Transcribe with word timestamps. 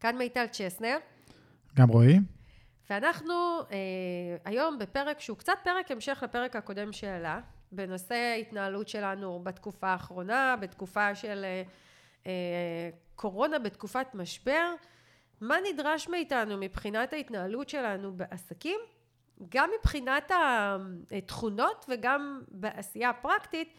כאן 0.00 0.18
מיטל 0.18 0.46
צ'סנר, 0.46 0.98
גם 1.76 1.88
רועי. 1.88 2.18
ואנחנו 2.90 3.60
אה, 3.70 3.76
היום 4.44 4.78
בפרק 4.78 5.20
שהוא 5.20 5.38
קצת 5.38 5.52
פרק 5.64 5.90
המשך 5.90 6.20
לפרק 6.22 6.56
הקודם 6.56 6.92
שעלה, 6.92 7.40
בנושא 7.72 8.36
התנהלות 8.40 8.88
שלנו 8.88 9.40
בתקופה 9.42 9.86
האחרונה, 9.86 10.56
בתקופה 10.60 11.14
של 11.14 11.44
אה, 11.44 11.62
אה, 12.26 12.90
קורונה, 13.14 13.58
בתקופת 13.58 14.06
משבר. 14.14 14.74
מה 15.40 15.56
נדרש 15.72 16.08
מאיתנו 16.08 16.56
מבחינת 16.56 17.12
ההתנהלות 17.12 17.68
שלנו 17.68 18.12
בעסקים, 18.12 18.80
גם 19.48 19.70
מבחינת 19.80 20.32
התכונות 21.10 21.84
וגם 21.88 22.42
בעשייה 22.48 23.10
הפרקטית, 23.10 23.74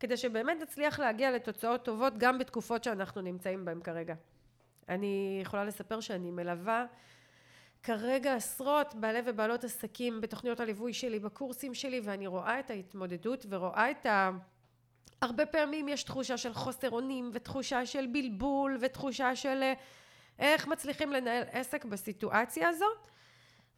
כדי 0.00 0.16
שבאמת 0.16 0.56
נצליח 0.62 1.00
להגיע 1.00 1.30
לתוצאות 1.30 1.84
טובות 1.84 2.18
גם 2.18 2.38
בתקופות 2.38 2.84
שאנחנו 2.84 3.20
נמצאים 3.20 3.64
בהן 3.64 3.80
כרגע. 3.80 4.14
אני 4.88 5.38
יכולה 5.42 5.64
לספר 5.64 6.00
שאני 6.00 6.30
מלווה 6.30 6.86
כרגע 7.82 8.34
עשרות 8.34 8.94
בעלי 8.94 9.18
ובעלות 9.24 9.64
עסקים 9.64 10.20
בתוכניות 10.20 10.60
הליווי 10.60 10.92
שלי, 10.92 11.18
בקורסים 11.18 11.74
שלי, 11.74 12.00
ואני 12.04 12.26
רואה 12.26 12.60
את 12.60 12.70
ההתמודדות 12.70 13.46
ורואה 13.48 13.90
את 13.90 14.06
ה... 14.06 14.30
הרבה 15.22 15.46
פעמים 15.46 15.88
יש 15.88 16.02
תחושה 16.02 16.36
של 16.36 16.54
חוסר 16.54 16.90
אונים 16.90 17.30
ותחושה 17.32 17.86
של 17.86 18.06
בלבול 18.06 18.78
ותחושה 18.80 19.36
של 19.36 19.62
אה, 19.62 19.72
איך 20.38 20.66
מצליחים 20.66 21.12
לנהל 21.12 21.42
עסק 21.52 21.84
בסיטואציה 21.84 22.68
הזאת. 22.68 23.08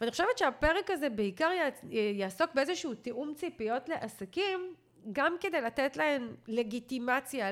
ואני 0.00 0.11
חושבת 0.11 0.38
שהפרק 0.38 0.91
הזה 0.91 1.08
בעיקר 1.08 1.50
יעסוק 1.91 2.50
באיזשהו 2.55 2.95
תיאום 2.95 3.34
ציפיות 3.34 3.89
לעסקים, 3.89 4.75
גם 5.12 5.36
כדי 5.41 5.61
לתת 5.61 5.97
להם 5.97 6.34
לגיטימציה 6.48 7.50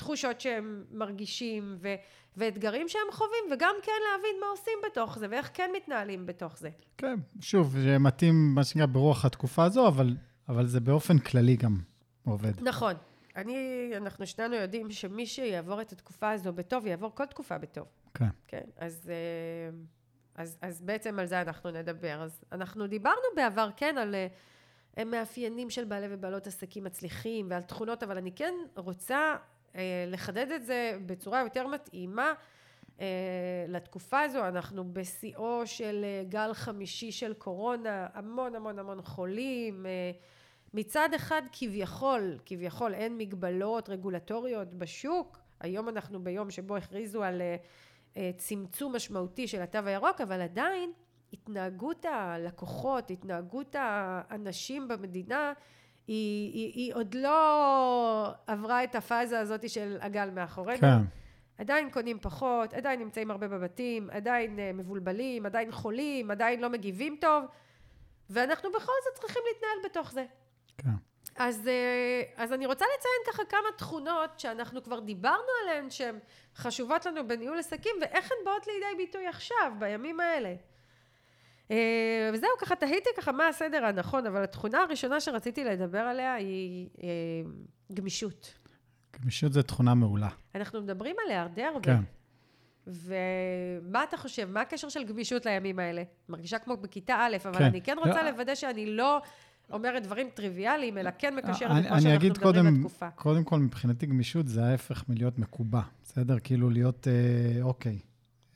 לתחושות 0.00 0.40
שהם 0.40 0.84
מרגישים 0.90 1.76
ו, 1.80 1.94
ואתגרים 2.36 2.88
שהם 2.88 3.12
חווים, 3.12 3.44
וגם 3.52 3.74
כן 3.82 3.92
להבין 4.10 4.36
מה 4.40 4.46
עושים 4.46 4.78
בתוך 4.90 5.18
זה, 5.18 5.26
ואיך 5.30 5.50
כן 5.54 5.70
מתנהלים 5.76 6.26
בתוך 6.26 6.58
זה. 6.58 6.70
כן, 6.98 7.18
שוב, 7.40 7.76
זה 7.78 7.98
מתאים, 7.98 8.54
מה 8.54 8.64
שנקרא, 8.64 8.86
ברוח 8.86 9.24
התקופה 9.24 9.64
הזו, 9.64 9.88
אבל, 9.88 10.16
אבל 10.48 10.66
זה 10.66 10.80
באופן 10.80 11.18
כללי 11.18 11.56
גם 11.56 11.76
עובד. 12.24 12.52
נכון. 12.62 12.94
אני, 13.36 13.90
אנחנו 13.96 14.26
שנינו 14.26 14.54
יודעים 14.54 14.90
שמי 14.90 15.26
שיעבור 15.26 15.80
את 15.80 15.92
התקופה 15.92 16.30
הזו 16.30 16.52
בטוב, 16.52 16.86
יעבור 16.86 17.14
כל 17.14 17.26
תקופה 17.26 17.58
בטוב. 17.58 17.86
כן. 18.14 18.28
כן, 18.48 18.64
אז, 18.76 19.10
אה, 19.10 19.78
אז, 20.34 20.58
אז 20.62 20.82
בעצם 20.82 21.18
על 21.18 21.26
זה 21.26 21.40
אנחנו 21.40 21.70
נדבר. 21.70 22.22
אז 22.22 22.44
אנחנו 22.52 22.86
דיברנו 22.86 23.22
בעבר, 23.36 23.68
כן, 23.76 23.98
על 23.98 24.14
אה, 24.98 25.04
מאפיינים 25.04 25.70
של 25.70 25.84
בעלי 25.84 26.06
ובעלות 26.10 26.46
עסקים 26.46 26.84
מצליחים 26.84 27.46
ועל 27.50 27.62
תכונות, 27.62 28.02
אבל 28.02 28.16
אני 28.16 28.32
כן 28.32 28.54
רוצה 28.76 29.36
לחדד 30.06 30.50
את 30.50 30.66
זה 30.66 30.98
בצורה 31.06 31.40
יותר 31.40 31.66
מתאימה. 31.66 32.32
לתקופה 33.68 34.20
הזו, 34.20 34.48
אנחנו 34.48 34.92
בשיאו 34.92 35.62
של 35.64 36.04
גל 36.28 36.50
חמישי 36.54 37.12
של 37.12 37.34
קורונה, 37.34 38.06
המון 38.14 38.54
המון 38.54 38.78
המון 38.78 39.02
חולים, 39.02 39.86
מצד 40.74 41.08
אחד 41.16 41.42
כביכול, 41.52 42.38
כביכול 42.46 42.94
אין 42.94 43.18
מגבלות 43.18 43.88
רגולטוריות 43.88 44.74
בשוק, 44.74 45.38
היום 45.60 45.88
אנחנו 45.88 46.24
ביום 46.24 46.50
שבו 46.50 46.76
הכריזו 46.76 47.22
על 47.22 47.42
צמצום 48.36 48.96
משמעותי 48.96 49.48
של 49.48 49.62
התו 49.62 49.78
הירוק, 49.86 50.20
אבל 50.20 50.40
עדיין 50.40 50.92
התנהגות 51.32 52.04
הלקוחות, 52.04 53.10
התנהגות 53.10 53.76
האנשים 53.78 54.88
במדינה, 54.88 55.52
היא, 56.10 56.52
היא, 56.52 56.72
היא 56.74 56.94
עוד 56.94 57.14
לא 57.14 58.34
עברה 58.46 58.84
את 58.84 58.94
הפאזה 58.94 59.40
הזאת 59.40 59.70
של 59.70 59.96
הגל 60.00 60.30
מאחורינו. 60.30 60.80
כן. 60.80 60.98
עדיין 61.58 61.90
קונים 61.90 62.18
פחות, 62.20 62.74
עדיין 62.74 63.00
נמצאים 63.00 63.30
הרבה 63.30 63.48
בבתים, 63.48 64.10
עדיין 64.10 64.56
uh, 64.56 64.76
מבולבלים, 64.76 65.46
עדיין 65.46 65.72
חולים, 65.72 66.30
עדיין 66.30 66.60
לא 66.60 66.70
מגיבים 66.70 67.16
טוב, 67.20 67.44
ואנחנו 68.30 68.70
בכל 68.70 68.92
זאת 69.04 69.20
צריכים 69.20 69.42
להתנהל 69.48 69.90
בתוך 69.90 70.12
זה. 70.12 70.24
כן. 70.78 70.88
אז, 71.36 71.68
אה, 71.68 72.22
אז 72.36 72.52
אני 72.52 72.66
רוצה 72.66 72.84
לציין 72.98 73.34
ככה 73.34 73.44
כמה 73.44 73.68
תכונות 73.78 74.40
שאנחנו 74.40 74.82
כבר 74.82 75.00
דיברנו 75.00 75.48
עליהן 75.62 75.90
שהן 75.90 76.18
חשובות 76.56 77.06
לנו 77.06 77.28
בניהול 77.28 77.58
עסקים 77.58 77.96
ואיך 78.00 78.30
הן 78.32 78.44
באות 78.44 78.66
לידי 78.66 79.04
ביטוי 79.06 79.26
עכשיו, 79.26 79.72
בימים 79.78 80.20
האלה. 80.20 80.54
אה, 81.70 82.30
וזהו, 82.32 82.50
ככה 82.60 82.76
תהיתי 82.76 83.10
ככה 83.16 83.32
מה 83.32 83.48
הסדר 83.48 83.84
הנכון, 83.84 84.26
אבל 84.26 84.42
התכונה 84.42 84.78
הראשונה 84.78 85.20
שרציתי 85.20 85.64
לדבר 85.64 85.98
עליה 85.98 86.34
היא 86.34 86.88
אה, 87.02 87.08
גמישות. 87.94 88.54
גמישות 89.20 89.52
זו 89.52 89.62
תכונה 89.62 89.94
מעולה. 89.94 90.28
אנחנו 90.54 90.82
מדברים 90.82 91.16
עליה 91.24 91.48
די 91.54 91.64
הרבה. 91.64 91.80
כן. 91.80 92.02
ומה 92.86 94.04
אתה 94.04 94.16
חושב? 94.16 94.50
מה 94.50 94.60
הקשר 94.60 94.88
של 94.88 95.04
גמישות 95.04 95.46
לימים 95.46 95.78
האלה? 95.78 96.02
מרגישה 96.28 96.58
כמו 96.58 96.76
בכיתה 96.76 97.14
א', 97.14 97.36
אבל 97.44 97.58
כן. 97.58 97.64
אני 97.64 97.82
כן 97.82 97.96
רוצה 97.98 98.22
לא. 98.22 98.30
לוודא 98.30 98.54
שאני 98.54 98.96
לא 98.96 99.20
אומרת 99.72 100.02
דברים 100.02 100.28
טריוויאליים, 100.34 100.98
אלא 100.98 101.10
כן 101.18 101.36
מקשרת 101.36 101.84
את 101.86 101.90
מה 101.90 102.00
שאנחנו 102.00 102.28
מדברים 102.28 102.76
בתקופה. 102.76 103.10
קודם 103.10 103.44
כל, 103.44 103.58
מבחינתי 103.58 104.06
גמישות 104.06 104.48
זה 104.48 104.64
ההפך 104.64 105.04
מלהיות 105.08 105.38
מקובע, 105.38 105.80
בסדר? 106.04 106.36
כאילו 106.44 106.70
להיות, 106.70 107.08
אה, 107.08 107.62
אוקיי, 107.62 107.98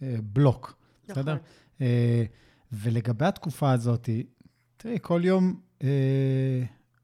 אה, 0.02 0.16
בלוק, 0.22 0.76
נכון. 1.08 1.22
בסדר? 1.22 1.36
אה, 1.80 2.24
ולגבי 2.74 3.24
התקופה 3.24 3.72
הזאת, 3.72 4.08
תראי, 4.76 4.98
כל 5.02 5.20
יום 5.24 5.60
אה, 5.82 6.62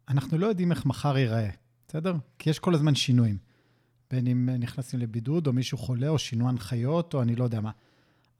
אנחנו 0.09 0.39
לא 0.39 0.47
יודעים 0.47 0.71
איך 0.71 0.87
מחר 0.87 1.19
ייראה, 1.19 1.51
בסדר? 1.89 2.15
כי 2.39 2.51
יש 2.51 2.59
כל 2.59 2.75
הזמן 2.75 2.95
שינויים. 2.95 3.39
בין 4.11 4.27
אם 4.27 4.51
נכנסים 4.51 5.01
לבידוד, 5.01 5.47
או 5.47 5.53
מישהו 5.53 5.79
חולה, 5.79 6.09
או 6.09 6.19
שינו 6.19 6.49
הנחיות, 6.49 7.15
או 7.15 7.23
אני 7.23 7.37
לא 7.37 7.45
יודע 7.45 7.61
מה. 7.61 7.71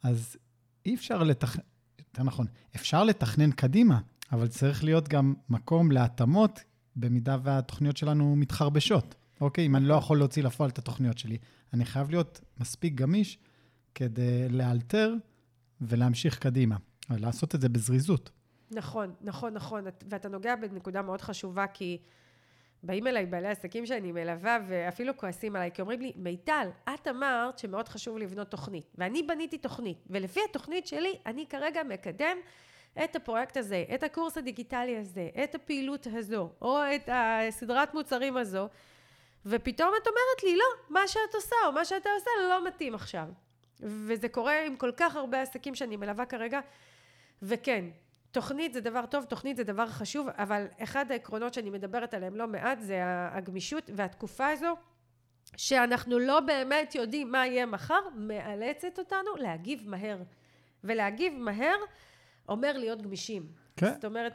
אז 0.03 0.37
אי 0.87 0.95
אפשר 0.95 1.23
לתכנן, 1.23 1.63
יותר 1.99 2.23
נכון, 2.23 2.47
אפשר 2.77 3.05
לתכנן 3.05 3.51
קדימה, 3.51 4.01
אבל 4.33 4.49
צריך 4.49 4.85
להיות 4.85 5.09
גם 5.09 5.35
מקום 5.49 5.93
להתאמות, 5.93 6.61
במידה 6.97 7.37
והתוכניות 7.43 7.97
שלנו 7.97 8.37
מתחרבשות. 8.37 9.15
אוקיי, 9.41 9.67
אם 9.67 9.77
אני 9.77 9.85
לא 9.85 9.95
יכול 9.95 10.19
להוציא 10.19 10.43
לפועל 10.43 10.71
את 10.71 10.79
התוכניות 10.79 11.19
שלי, 11.19 11.39
אני 11.73 11.85
חייב 11.85 12.11
להיות 12.11 12.41
מספיק 12.61 12.95
גמיש 12.95 13.39
כדי 13.95 14.49
לאלתר 14.49 15.15
ולהמשיך 15.81 16.39
קדימה, 16.39 16.77
ולעשות 17.11 17.55
את 17.55 17.61
זה 17.61 17.69
בזריזות. 17.69 18.31
נכון, 18.71 19.15
נכון, 19.21 19.55
נכון. 19.55 19.85
ואתה 20.09 20.29
נוגע 20.29 20.57
בנקודה 20.57 21.03
מאוד 21.03 21.21
חשובה, 21.21 21.67
כי 21.67 21.99
באים 22.83 23.07
אליי 23.07 23.27
בעלי 23.27 23.49
עסקים 23.49 23.87
שאני 23.87 24.13
מלווה, 24.13 24.59
ואפילו 24.69 25.17
כועסים 25.17 25.57
עליי, 25.57 25.71
כי 25.75 25.83
אומרים 25.83 26.01
לי, 26.01 26.13
מיטל, 26.17 26.69
את 26.95 27.09
אמרת 27.09 27.59
שמאוד 27.59 27.89
חשוב 27.89 28.19
לבנות 28.19 28.51
תוכנית, 28.51 28.95
ואני 28.99 29.23
בניתי 29.23 29.59
תוכנית, 29.59 29.99
ולפי 30.11 30.41
התוכנית 30.51 30.87
שלי, 30.87 31.19
אני 31.27 31.47
כרגע 31.47 31.83
מקדם 31.83 32.37
את 33.05 33.17
הפרויקט 33.17 33.57
הזה, 33.57 33.85
את 33.95 34.03
הקורס 34.03 34.39
הדיגיטלי 34.39 34.97
הזה, 34.97 35.29
את 35.45 35.55
הפעילות 35.55 36.07
הזו, 36.13 36.51
או 36.63 36.79
את 36.97 37.09
הסדרת 37.13 37.95
מוצרים 37.95 38.37
הזו, 38.37 38.69
ופתאום 39.47 39.91
את 40.03 40.07
אומרת 40.07 40.43
לי, 40.43 40.57
לא, 40.57 40.65
מה 40.89 41.09
שאת 41.09 41.35
עושה 41.35 41.57
או 41.67 41.73
מה 41.73 41.85
שאתה 41.85 42.09
עושה 42.19 42.31
לא 42.49 42.67
מתאים 42.67 42.95
עכשיו. 42.95 43.29
וזה 43.81 44.29
קורה 44.29 44.67
עם 44.67 44.77
כל 44.77 44.91
כך 44.97 45.17
הרבה 45.17 45.43
עסקים 45.43 45.75
שאני 45.75 45.97
מלווה 45.97 46.27
כרגע, 46.27 46.61
וכן, 47.43 47.85
תוכנית 48.31 48.73
זה 48.73 48.81
דבר 48.81 49.07
טוב, 49.07 49.25
תוכנית 49.25 49.57
זה 49.57 49.65
דבר 49.65 49.87
חשוב, 49.87 50.29
אבל 50.29 50.67
אחד 50.79 51.13
העקרונות 51.13 51.55
שאני 51.55 51.71
מדברת 51.71 52.15
עליהם 52.15 52.37
לא 52.37 52.49
מעט 52.49 52.81
זה 52.81 53.01
הגמישות 53.07 53.91
והתקופה 53.95 54.49
הזו, 54.49 54.75
שאנחנו 55.57 56.19
לא 56.19 56.41
באמת 56.41 56.95
יודעים 56.95 57.33
מה 57.33 57.47
יהיה 57.47 57.67
מחר, 57.67 58.01
מאלצת 58.17 58.99
אותנו 58.99 59.37
להגיב 59.39 59.83
מהר. 59.87 60.23
ולהגיב 60.85 61.33
מהר 61.39 61.77
אומר 62.49 62.73
להיות 62.79 63.03
גמישים. 63.03 63.47
כן. 63.77 63.93
זאת 63.95 64.05
אומרת... 64.05 64.33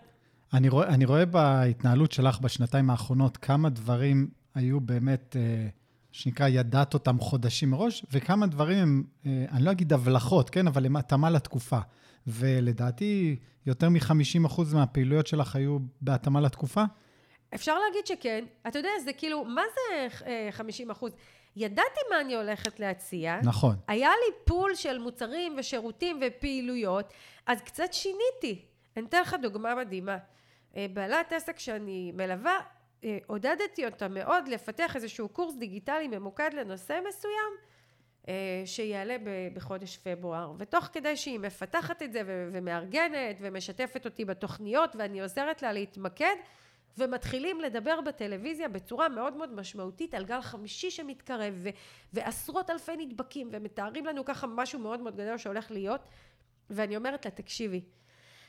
אני 0.54 0.70
רואה, 0.70 0.88
אני 0.88 1.06
רואה 1.06 1.26
בהתנהלות 1.26 2.12
שלך 2.12 2.40
בשנתיים 2.40 2.90
האחרונות 2.90 3.38
כמה 3.38 3.70
דברים 3.70 4.30
היו 4.56 4.80
באמת, 4.80 5.36
אה, 5.40 5.68
שנקרא, 6.12 6.48
ידעת 6.48 6.94
אותם 6.94 7.20
חודשים 7.20 7.72
מראש, 7.72 8.06
וכמה 8.12 8.48
דברים 8.48 8.78
הם, 8.78 9.04
אה, 9.26 9.46
אני 9.52 9.64
לא 9.64 9.72
אגיד 9.72 9.94
הבלחות, 9.94 10.50
כן, 10.50 10.68
אבל 10.68 10.86
הם 10.86 10.96
התאמה 10.96 11.30
לתקופה. 11.30 11.80
ולדעתי, 12.28 13.36
יותר 13.66 13.90
מ-50% 13.90 14.62
מהפעילויות 14.74 15.28
שלך 15.28 15.56
היו 15.56 15.78
בהתאמה 16.02 16.42
לתקופה? 16.42 16.84
אפשר 17.56 17.80
להגיד 17.80 18.06
שכן. 18.08 18.46
אתה 18.68 18.80
יודע, 18.80 18.90
זה 19.04 19.14
כאילו, 19.14 19.46
מה 19.46 19.62
זה 19.76 20.08
50 20.52 20.88
אה, 20.88 20.94
אחוז? 20.94 21.12
ידעתי 21.56 22.00
מה 22.10 22.22
אני 22.22 22.36
הולכת 22.36 22.80
להציע. 22.80 23.40
נכון. 23.44 23.76
היה 23.88 24.10
לי 24.10 24.36
פול 24.46 24.76
של 24.76 24.98
מוצרים 24.98 25.56
ושירותים 25.58 26.20
ופעילויות, 26.22 27.14
אז 27.46 27.62
קצת 27.62 27.94
שיניתי. 27.94 28.66
אני 28.98 29.06
אתן 29.06 29.22
לך 29.22 29.36
דוגמה 29.42 29.76
מדהימה. 29.76 30.18
אה, 30.76 30.86
בעלת 30.94 31.34
עסק 31.34 31.60
שאני 31.60 32.12
מלווה, 32.16 32.60
אה, 33.04 33.18
עודדתי 33.28 33.86
אותה 33.86 34.08
מאוד 34.08 34.48
לפתח 34.48 34.96
איזשהו 34.96 35.30
קורס 35.30 35.56
דיגיטלי 35.56 36.08
ממוקד 36.08 36.50
לנושא 36.54 37.00
מסוים, 37.10 37.54
שיעלה 38.66 39.16
בחודש 39.54 39.98
פברואר. 39.98 40.54
ותוך 40.58 40.86
כדי 40.94 41.18
שהיא 41.18 41.40
מפתחת 41.40 42.02
את 42.02 42.12
זה 42.14 42.22
ומארגנת 42.26 43.38
ומשתפת 43.42 44.06
אותי 44.06 44.26
בתוכניות 44.26 44.96
ואני 44.96 45.22
עוזרת 45.22 45.62
לה 45.62 45.74
להתמקד, 45.74 46.36
ומתחילים 46.98 47.62
לדבר 47.62 48.02
בטלוויזיה 48.02 48.68
בצורה 48.68 49.10
מאוד 49.10 49.36
מאוד 49.36 49.54
משמעותית 49.54 50.14
על 50.14 50.26
גל 50.26 50.42
חמישי 50.42 50.92
שמתקרב 50.92 51.54
ו- 51.58 51.70
ועשרות 52.14 52.70
אלפי 52.70 52.96
נדבקים 52.98 53.50
ומתארים 53.52 54.06
לנו 54.06 54.26
ככה 54.26 54.48
משהו 54.48 54.80
מאוד 54.80 55.00
מאוד 55.00 55.16
גדול 55.16 55.38
שהולך 55.38 55.72
להיות 55.72 56.02
ואני 56.70 56.98
אומרת 56.98 57.26
לה 57.26 57.32
תקשיבי 57.32 57.82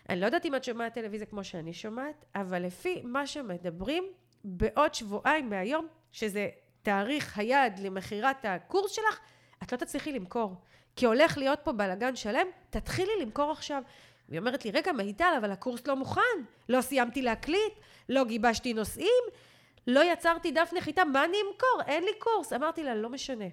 אני 0.08 0.20
לא 0.20 0.26
יודעת 0.26 0.46
אם 0.46 0.54
את 0.54 0.64
שומעת 0.64 0.94
טלוויזיה 0.94 1.26
כמו 1.26 1.44
שאני 1.44 1.72
שומעת 1.72 2.24
אבל 2.34 2.62
לפי 2.62 3.02
מה 3.04 3.26
שמדברים 3.26 4.04
בעוד 4.44 4.94
שבועיים 4.94 5.50
מהיום 5.50 5.86
שזה 6.12 6.48
תאריך 6.82 7.38
היעד 7.38 7.78
למכירת 7.78 8.44
הקורס 8.44 8.92
שלך 8.92 9.20
את 9.62 9.72
לא 9.72 9.76
תצליחי 9.76 10.12
למכור 10.12 10.54
כי 10.96 11.06
הולך 11.06 11.38
להיות 11.38 11.58
פה 11.62 11.72
בלאגן 11.72 12.16
שלם 12.16 12.46
תתחילי 12.70 13.12
למכור 13.20 13.50
עכשיו 13.50 13.82
והיא 14.28 14.40
אומרת 14.40 14.64
לי, 14.64 14.70
רגע, 14.70 14.92
מיטל, 14.92 15.34
אבל 15.38 15.50
הקורס 15.50 15.86
לא 15.86 15.96
מוכן, 15.96 16.20
לא 16.68 16.80
סיימתי 16.80 17.22
להקליט, 17.22 17.72
לא 18.08 18.24
גיבשתי 18.24 18.74
נושאים, 18.74 19.24
לא 19.86 20.12
יצרתי 20.12 20.50
דף 20.50 20.70
נחיתה, 20.76 21.04
מה 21.04 21.24
אני 21.24 21.36
אמכור? 21.36 21.82
אין 21.86 22.04
לי 22.04 22.10
קורס. 22.18 22.52
אמרתי 22.52 22.82
לה, 22.82 22.94
לא 22.94 23.08
משנה. 23.08 23.44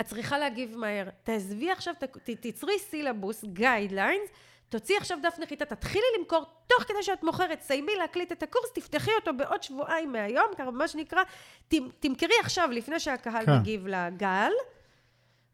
את 0.00 0.06
צריכה 0.06 0.38
להגיב 0.38 0.76
מהר. 0.76 1.08
תעזבי 1.22 1.70
עכשיו, 1.70 1.94
ת, 1.98 2.04
תצרי 2.40 2.78
סילבוס, 2.78 3.44
guidelines, 3.44 4.28
תוציאי 4.68 4.98
עכשיו 4.98 5.18
דף 5.22 5.38
נחיתה, 5.38 5.64
תתחילי 5.64 6.04
למכור 6.18 6.44
תוך 6.66 6.82
כדי 6.82 7.02
שאת 7.02 7.22
מוכרת, 7.22 7.60
סיימי 7.60 7.92
להקליט 7.96 8.32
את 8.32 8.42
הקורס, 8.42 8.72
תפתחי 8.74 9.10
אותו 9.20 9.30
בעוד 9.36 9.62
שבועיים 9.62 10.12
מהיום, 10.12 10.46
ככה 10.58 10.70
מה 10.70 10.88
שנקרא, 10.88 11.22
תמכרי 12.00 12.34
עכשיו 12.40 12.68
לפני 12.72 13.00
שהקהל 13.00 13.46
כן. 13.46 13.58
מגיב 13.58 13.86
לגל, 13.86 14.52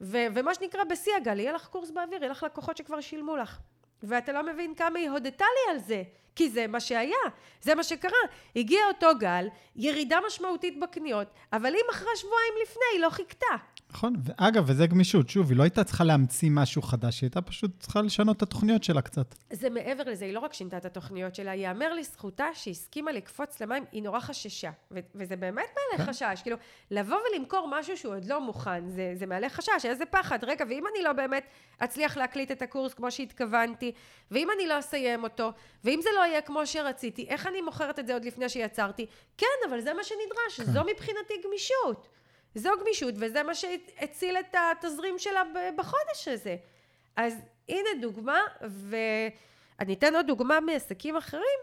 ו- 0.01 0.27
ומה 0.35 0.55
שנקרא 0.55 0.85
בשיא 0.85 1.13
הגל, 1.17 1.41
יהיה 1.41 1.53
לך 1.53 1.67
קורס 1.67 1.91
באוויר, 1.91 2.21
יהיה 2.23 2.31
לך 2.31 2.43
לקוחות 2.43 2.77
שכבר 2.77 3.01
שילמו 3.01 3.37
לך. 3.37 3.59
ואתה 4.03 4.33
לא 4.33 4.43
מבין 4.43 4.75
כמה 4.75 4.99
היא 4.99 5.11
הודתה 5.11 5.45
לי 5.45 5.73
על 5.73 5.79
זה, 5.79 6.03
כי 6.37 6.51
זה 6.51 6.67
מה 6.67 6.81
שהיה, 6.81 7.17
זה 7.63 7.75
מה 7.75 7.83
שקרה. 7.83 8.19
הגיע 8.57 8.81
אותו 8.89 9.09
גל, 9.19 9.49
ירידה 9.77 10.19
משמעותית 10.27 10.81
בקניות, 10.81 11.29
אבל 11.53 11.75
היא 11.75 11.83
מכרה 11.91 12.17
שבועיים 12.17 12.55
לפני, 12.63 12.85
היא 12.93 13.01
לא 13.01 13.11
חיכתה. 13.11 13.57
נכון, 13.91 14.15
ואגב, 14.25 14.65
וזה 14.67 14.87
גמישות, 14.87 15.29
שוב, 15.29 15.49
היא 15.49 15.59
לא 15.59 15.63
הייתה 15.63 15.85
צריכה 15.85 16.05
להמציא 16.05 16.51
משהו 16.53 16.83
חדש, 16.83 17.21
היא 17.21 17.27
הייתה 17.27 17.43
פשוט 17.43 17.71
צריכה 17.81 18.03
לשנות 18.03 18.37
את 18.37 18.43
התוכניות 18.43 18.85
שלה 18.85 19.03
קצת. 19.03 19.35
זה 19.53 19.71
מעבר 19.71 20.03
לזה, 20.07 20.25
היא 20.25 20.35
לא 20.35 20.41
רק 20.41 20.53
שינתה 20.53 20.77
את 20.77 20.85
התוכניות 20.85 21.35
שלה, 21.35 21.55
ייאמר 21.55 21.95
לזכותה 21.95 22.47
שהסכימה 22.55 23.13
לקפוץ 23.13 23.61
למים, 23.61 23.85
היא 23.93 24.03
נורא 24.03 24.21
חששה, 24.21 24.71
ו- 24.91 24.99
וזה 25.15 25.37
באמת 25.37 25.65
מעלה 25.77 26.05
כן. 26.05 26.13
חשש, 26.13 26.43
כאילו, 26.43 26.57
לבוא 26.91 27.17
ולמכור 27.33 27.69
משהו 27.71 27.97
שהוא 27.97 28.15
עוד 28.15 28.25
לא 28.25 28.41
מוכן, 28.41 28.89
זה, 28.89 29.13
זה 29.15 29.27
מעלה 29.27 29.49
חשש, 29.49 29.85
איזה 29.85 30.07
פחד, 30.07 30.39
רגע, 30.43 30.65
ואם 30.69 30.85
אני 30.95 31.05
לא 31.05 31.13
באמת 31.13 31.45
אצליח 31.79 32.17
להקליט 32.17 32.51
את 32.51 32.63
הקורס 32.63 32.95
כמו 32.95 33.11
שהתכוונתי, 33.11 33.93
ואם 34.31 34.49
אני 34.57 34.67
לא 34.67 34.79
אסיים 34.79 35.23
אותו, 35.23 35.53
ואם 35.85 36.01
זה 36.03 36.11
לא 36.17 36.21
יהיה 36.21 36.41
כמו 36.41 36.67
שרציתי, 36.67 37.27
איך 37.29 37.47
אני 37.47 37.61
מוכרת 37.61 37.99
את 37.99 38.07
זה 38.07 38.13
עוד 38.13 38.25
לפני 38.25 38.49
שיצרתי? 38.49 39.07
כן, 39.39 39.47
אבל 39.69 39.81
זה 39.81 39.95
מה 39.95 40.05
שנדרש, 40.05 40.61
כן. 40.67 40.73
זו 40.73 40.81
מבחינתי 40.85 41.35
גמישות. 41.45 42.16
זו 42.57 42.71
גמישות, 42.81 43.15
וזה 43.19 43.43
מה 43.43 43.55
שהציל 43.55 44.37
את 44.37 44.55
התזרים 44.55 45.19
שלה 45.19 45.43
בחודש 45.77 46.29
הזה. 46.29 46.57
אז 47.17 47.35
הנה 47.69 47.89
דוגמה, 48.01 48.41
ואני 48.61 49.95
אתן 49.95 50.15
עוד 50.15 50.27
דוגמה 50.27 50.61
מעסקים 50.61 51.17
אחרים. 51.17 51.59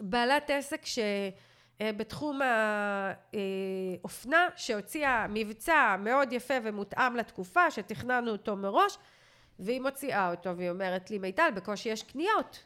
בעלת 0.00 0.50
עסק 0.50 0.82
שבתחום 0.86 2.40
האופנה, 4.02 4.48
שהוציאה 4.56 5.26
מבצע 5.28 5.96
מאוד 5.98 6.32
יפה 6.32 6.54
ומותאם 6.62 7.16
לתקופה, 7.16 7.70
שתכננו 7.70 8.30
אותו 8.30 8.56
מראש, 8.56 8.98
והיא 9.58 9.80
מוציאה 9.80 10.30
אותו, 10.30 10.56
והיא 10.56 10.70
אומרת 10.70 11.10
לי, 11.10 11.18
מיטל, 11.18 11.50
בקושי 11.54 11.88
יש 11.88 12.02
קניות. 12.02 12.64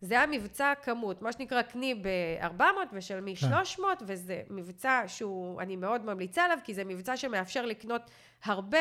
זה 0.00 0.14
היה 0.14 0.26
מבצע 0.26 0.72
כמות, 0.82 1.22
מה 1.22 1.32
שנקרא 1.32 1.62
קני 1.62 1.94
ב-400 1.94 2.62
ושלמי 2.92 3.36
300, 3.36 3.98
כן. 3.98 4.04
וזה 4.08 4.42
מבצע 4.50 5.02
שהוא, 5.06 5.60
אני 5.60 5.76
מאוד 5.76 6.04
ממליצה 6.04 6.44
עליו, 6.44 6.58
כי 6.64 6.74
זה 6.74 6.84
מבצע 6.84 7.16
שמאפשר 7.16 7.66
לקנות 7.66 8.02
הרבה, 8.44 8.78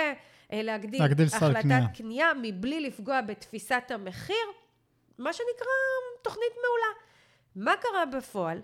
אה, 0.53 0.61
להגדיל, 0.61 1.01
להגדיל 1.01 1.27
החלטת 1.33 1.61
קנייה. 1.61 1.87
קנייה 1.87 2.31
מבלי 2.41 2.79
לפגוע 2.79 3.21
בתפיסת 3.21 3.83
המחיר, 3.89 4.45
מה 5.17 5.33
שנקרא 5.33 5.75
תוכנית 6.21 6.53
מעולה. 6.55 6.93
מה 7.55 7.73
קרה 7.81 8.05
בפועל? 8.05 8.61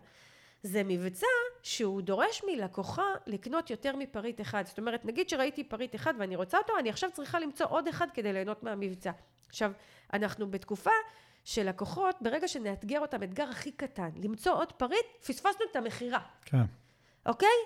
זה 0.64 0.84
מבצע 0.84 1.28
שהוא 1.64 2.02
דורש 2.02 2.42
מלקוחה 2.48 3.06
לקנות 3.28 3.70
יותר 3.70 3.96
מפריט 3.96 4.42
אחד. 4.42 4.64
זאת 4.66 4.80
אומרת, 4.80 5.06
נגיד 5.06 5.30
שראיתי 5.30 5.64
פריט 5.64 5.96
אחד 5.96 6.14
ואני 6.20 6.36
רוצה 6.36 6.58
אותו, 6.58 6.74
אני 6.80 6.90
עכשיו 6.90 7.10
צריכה 7.14 7.40
למצוא 7.40 7.66
עוד 7.70 7.88
אחד 7.88 8.08
כדי 8.14 8.34
ליהנות 8.34 8.64
מהמבצע. 8.64 9.12
עכשיו, 9.50 9.72
אנחנו 10.14 10.52
בתקופה 10.52 10.92
שלקוחות, 11.44 12.16
ברגע 12.22 12.48
שנאתגר 12.48 13.00
אותם, 13.00 13.24
אתגר 13.24 13.50
הכי 13.50 13.72
קטן, 13.72 14.10
למצוא 14.24 14.54
עוד 14.54 14.72
פריט, 14.72 15.06
פספסנו 15.26 15.66
את 15.72 15.76
המכירה. 15.76 16.20
כן. 16.46 16.64
אוקיי? 17.26 17.58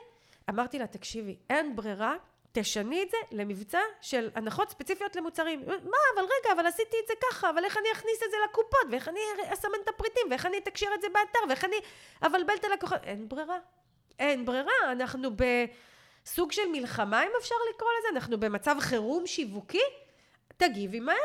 אמרתי 0.50 0.80
לה, 0.80 0.88
תקשיבי, 0.88 1.38
אין 1.50 1.76
ברירה, 1.76 2.16
תשני 2.52 3.04
את 3.04 3.10
זה 3.10 3.18
למבצע 3.32 3.80
של 4.02 4.30
הנחות 4.36 4.70
ספציפיות 4.70 5.16
למוצרים. 5.16 5.66
מה, 5.66 5.98
אבל 6.16 6.24
רגע, 6.24 6.54
אבל 6.56 6.66
עשיתי 6.66 6.98
את 7.04 7.08
זה 7.08 7.14
ככה, 7.30 7.50
אבל 7.50 7.66
איך 7.66 7.78
אני 7.78 7.88
אכניס 7.92 8.24
את 8.26 8.32
זה 8.32 8.38
לקופות, 8.50 8.88
ואיך 8.92 9.08
אני 9.08 9.20
אסמן 9.54 9.72
את 9.84 9.90
הפריטים, 9.90 10.28
ואיך 10.30 10.46
אני 10.46 10.58
אתקשר 10.58 10.88
את 10.96 11.02
זה 11.02 11.08
באתר, 11.14 11.40
ואיך 11.50 11.66
אני 11.66 11.76
אבלבל 12.26 12.54
את 12.60 12.64
הלקוחות. 12.64 13.04
אין 13.04 13.30
ברירה. 13.30 13.58
אין 14.20 14.46
ברירה, 14.46 14.74
אנחנו 14.92 15.30
בסוג 15.36 16.52
של 16.52 16.68
מלחמה, 16.72 17.24
אם 17.24 17.30
אפשר 17.40 17.56
לקרוא 17.70 17.90
לזה, 18.00 18.08
אנחנו 18.12 18.40
במצב 18.40 18.76
חירום 18.80 19.28
שיווקי, 19.28 19.84
תגיבי 20.58 21.00
מהר. 21.00 21.16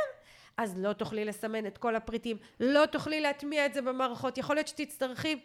אז 0.63 0.79
לא 0.79 0.93
תוכלי 0.93 1.25
לסמן 1.25 1.67
את 1.67 1.79
כל 1.79 1.97
הפריטים, 1.97 2.37
לא 2.61 2.87
תוכלי 2.87 3.21
להטמיע 3.21 3.67
את 3.67 3.75
זה 3.75 3.83
במערכות, 3.83 4.39
יכול 4.39 4.57
להיות 4.57 4.69
שתצטרכי 4.69 5.41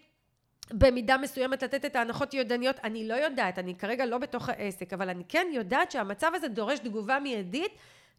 במידה 0.74 1.18
מסוימת 1.18 1.64
לתת 1.64 1.86
את 1.86 1.96
ההנחות 1.96 2.34
ידניות, 2.34 2.76
אני 2.84 3.08
לא 3.08 3.14
יודעת, 3.14 3.60
אני 3.60 3.76
כרגע 3.76 4.06
לא 4.06 4.18
בתוך 4.18 4.50
העסק, 4.50 4.94
אבל 4.94 5.10
אני 5.10 5.24
כן 5.30 5.48
יודעת 5.52 5.92
שהמצב 5.92 6.32
הזה 6.36 6.48
דורש 6.48 6.80
תגובה 6.80 7.20
מיידית, 7.20 7.72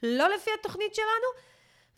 לא 0.03 0.35
לפי 0.35 0.51
התוכנית 0.61 0.95
שלנו, 0.95 1.47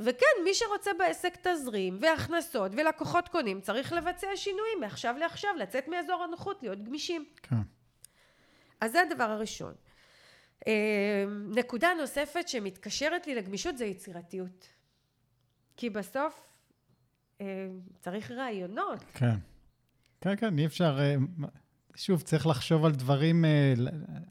וכן, 0.00 0.44
מי 0.44 0.54
שרוצה 0.54 0.90
בעסק 0.98 1.36
תזרים 1.46 1.98
והכנסות 2.00 2.72
ולקוחות 2.74 3.28
קונים, 3.28 3.60
צריך 3.60 3.92
לבצע 3.92 4.26
שינויים 4.36 4.80
מעכשיו 4.80 5.14
לעכשיו, 5.18 5.50
לצאת 5.58 5.88
מאזור 5.88 6.22
הנוחות, 6.22 6.62
להיות 6.62 6.84
גמישים. 6.84 7.24
כן. 7.42 7.56
אז 8.80 8.92
זה 8.92 9.02
הדבר 9.02 9.30
הראשון. 9.30 9.74
אה, 10.66 11.24
נקודה 11.48 11.94
נוספת 12.00 12.48
שמתקשרת 12.48 13.26
לי 13.26 13.34
לגמישות 13.34 13.78
זה 13.78 13.84
יצירתיות. 13.84 14.77
כי 15.78 15.90
בסוף 15.90 16.52
אה, 17.40 17.68
צריך 18.00 18.30
רעיונות. 18.30 19.04
כן. 19.14 19.34
כן, 20.20 20.36
כן, 20.36 20.58
אי 20.58 20.66
אפשר... 20.66 20.98
אה, 21.00 21.16
שוב, 21.96 22.22
צריך 22.22 22.46
לחשוב 22.46 22.84
על 22.84 22.92
דברים, 22.92 23.44
אה, 23.44 23.74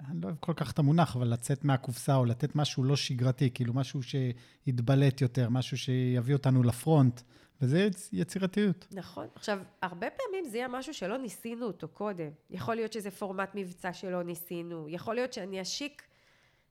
אני 0.10 0.22
לא 0.22 0.28
אוהב 0.28 0.38
כל 0.40 0.54
כך 0.56 0.72
את 0.72 0.80
המונח, 0.80 1.16
אבל 1.16 1.28
לצאת 1.28 1.66
מהקופסה 1.66 2.16
או 2.16 2.26
לתת 2.26 2.56
משהו 2.56 2.84
לא 2.84 2.96
שגרתי, 2.96 3.50
כאילו 3.54 3.74
משהו 3.74 4.00
שיתבלט 4.04 5.22
יותר, 5.22 5.50
משהו 5.50 5.78
שיביא 5.78 6.34
אותנו 6.34 6.64
לפרונט, 6.64 7.22
וזה 7.62 7.90
יצירתיות. 8.12 8.88
נכון. 8.92 9.28
עכשיו, 9.36 9.60
הרבה 9.82 10.08
פעמים 10.10 10.52
זה 10.52 10.58
יהיה 10.58 10.68
משהו 10.68 10.94
שלא 10.94 11.18
ניסינו 11.18 11.66
אותו 11.66 11.88
קודם. 11.88 12.30
יכול 12.50 12.76
להיות 12.76 12.94
שזה 12.94 13.12
פורמט 13.12 13.50
מבצע 13.56 13.94
שלא 13.94 14.24
ניסינו, 14.24 14.90
יכול 14.90 15.16
להיות 15.16 15.34
שאני 15.34 15.62
אשיק 15.62 16.07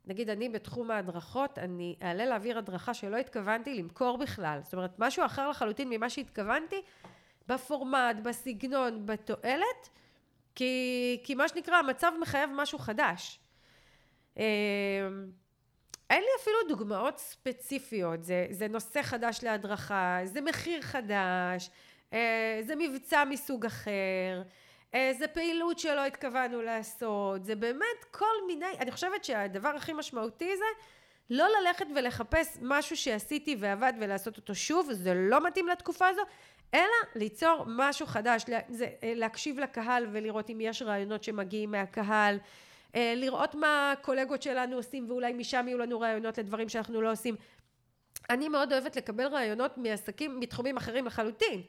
נגיד 0.06 0.30
אני 0.30 0.48
בתחום 0.48 0.90
ההדרכות, 0.90 1.58
אני 1.58 1.96
אעלה 2.02 2.26
להעביר 2.26 2.58
הדרכה 2.58 2.94
שלא 2.94 3.16
התכוונתי 3.16 3.74
למכור 3.74 4.18
בכלל. 4.18 4.60
זאת 4.62 4.74
אומרת, 4.74 4.98
משהו 4.98 5.24
אחר 5.24 5.48
לחלוטין 5.48 5.90
ממה 5.90 6.10
שהתכוונתי, 6.10 6.82
בפורמט, 7.48 8.16
בסגנון, 8.22 9.06
בתועלת, 9.06 9.88
כי, 10.54 11.20
כי 11.24 11.34
מה 11.34 11.48
שנקרא, 11.48 11.76
המצב 11.76 12.12
מחייב 12.20 12.50
משהו 12.54 12.78
חדש. 12.78 13.40
אמ, 14.36 14.42
אין 16.10 16.20
לי 16.22 16.28
אפילו 16.42 16.56
דוגמאות 16.68 17.18
ספציפיות, 17.18 18.24
זה, 18.24 18.46
זה 18.50 18.68
נושא 18.68 19.02
חדש 19.02 19.40
להדרכה, 19.42 20.18
זה 20.24 20.40
מחיר 20.40 20.82
חדש, 20.82 21.70
אה, 22.12 22.60
זה 22.66 22.74
מבצע 22.78 23.24
מסוג 23.24 23.66
אחר. 23.66 24.42
איזה 24.96 25.28
פעילות 25.28 25.78
שלא 25.78 26.06
התכוונו 26.06 26.62
לעשות, 26.62 27.44
זה 27.44 27.54
באמת 27.54 28.04
כל 28.10 28.34
מיני, 28.46 28.66
אני 28.80 28.90
חושבת 28.90 29.24
שהדבר 29.24 29.68
הכי 29.68 29.92
משמעותי 29.92 30.56
זה 30.56 30.64
לא 31.30 31.46
ללכת 31.60 31.86
ולחפש 31.96 32.58
משהו 32.62 32.96
שעשיתי 32.96 33.56
ועבד 33.58 33.92
ולעשות 34.00 34.36
אותו 34.36 34.54
שוב, 34.54 34.92
זה 34.92 35.14
לא 35.14 35.46
מתאים 35.46 35.68
לתקופה 35.68 36.08
הזו, 36.08 36.22
אלא 36.74 36.84
ליצור 37.14 37.64
משהו 37.66 38.06
חדש, 38.06 38.44
זה, 38.68 38.86
אה, 39.02 39.12
להקשיב 39.16 39.58
לקהל 39.58 40.06
ולראות 40.12 40.50
אם 40.50 40.60
יש 40.60 40.82
רעיונות 40.82 41.24
שמגיעים 41.24 41.70
מהקהל, 41.70 42.38
אה, 42.94 43.12
לראות 43.16 43.54
מה 43.54 43.92
הקולגות 43.92 44.42
שלנו 44.42 44.76
עושים 44.76 45.10
ואולי 45.10 45.32
משם 45.32 45.64
יהיו 45.68 45.78
לנו 45.78 46.00
רעיונות 46.00 46.38
לדברים 46.38 46.68
שאנחנו 46.68 47.02
לא 47.02 47.12
עושים. 47.12 47.36
אני 48.30 48.48
מאוד 48.48 48.72
אוהבת 48.72 48.96
לקבל 48.96 49.26
רעיונות 49.26 49.78
מעסקים 49.78 50.40
מתחומים 50.40 50.76
אחרים 50.76 51.06
לחלוטין. 51.06 51.62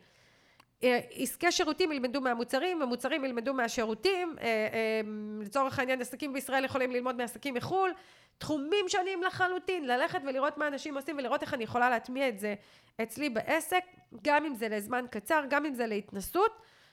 אה, 0.83 0.99
עסקי 1.11 1.51
שירותים 1.51 1.91
ילמדו 1.91 2.21
מהמוצרים, 2.21 2.81
המוצרים 2.81 3.25
ילמדו 3.25 3.53
מהשירותים, 3.53 4.35
אה, 4.41 4.45
אה, 4.45 5.01
לצורך 5.41 5.79
העניין 5.79 6.01
עסקים 6.01 6.33
בישראל 6.33 6.65
יכולים 6.65 6.91
ללמוד 6.91 7.15
מעסקים 7.15 7.53
מחו"ל, 7.53 7.91
תחומים 8.37 8.85
שונים 8.87 9.23
לחלוטין, 9.23 9.87
ללכת 9.87 10.19
ולראות 10.27 10.57
מה 10.57 10.67
אנשים 10.67 10.97
עושים 10.97 11.17
ולראות 11.17 11.41
איך 11.41 11.53
אני 11.53 11.63
יכולה 11.63 11.89
להטמיע 11.89 12.29
את 12.29 12.39
זה 12.39 12.55
אצלי 13.01 13.29
בעסק, 13.29 13.83
גם 14.23 14.45
אם 14.45 14.55
זה 14.55 14.69
לזמן 14.69 15.05
קצר, 15.11 15.43
גם 15.49 15.65
אם 15.65 15.73
זה 15.73 15.87
להתנסות, 15.87 16.51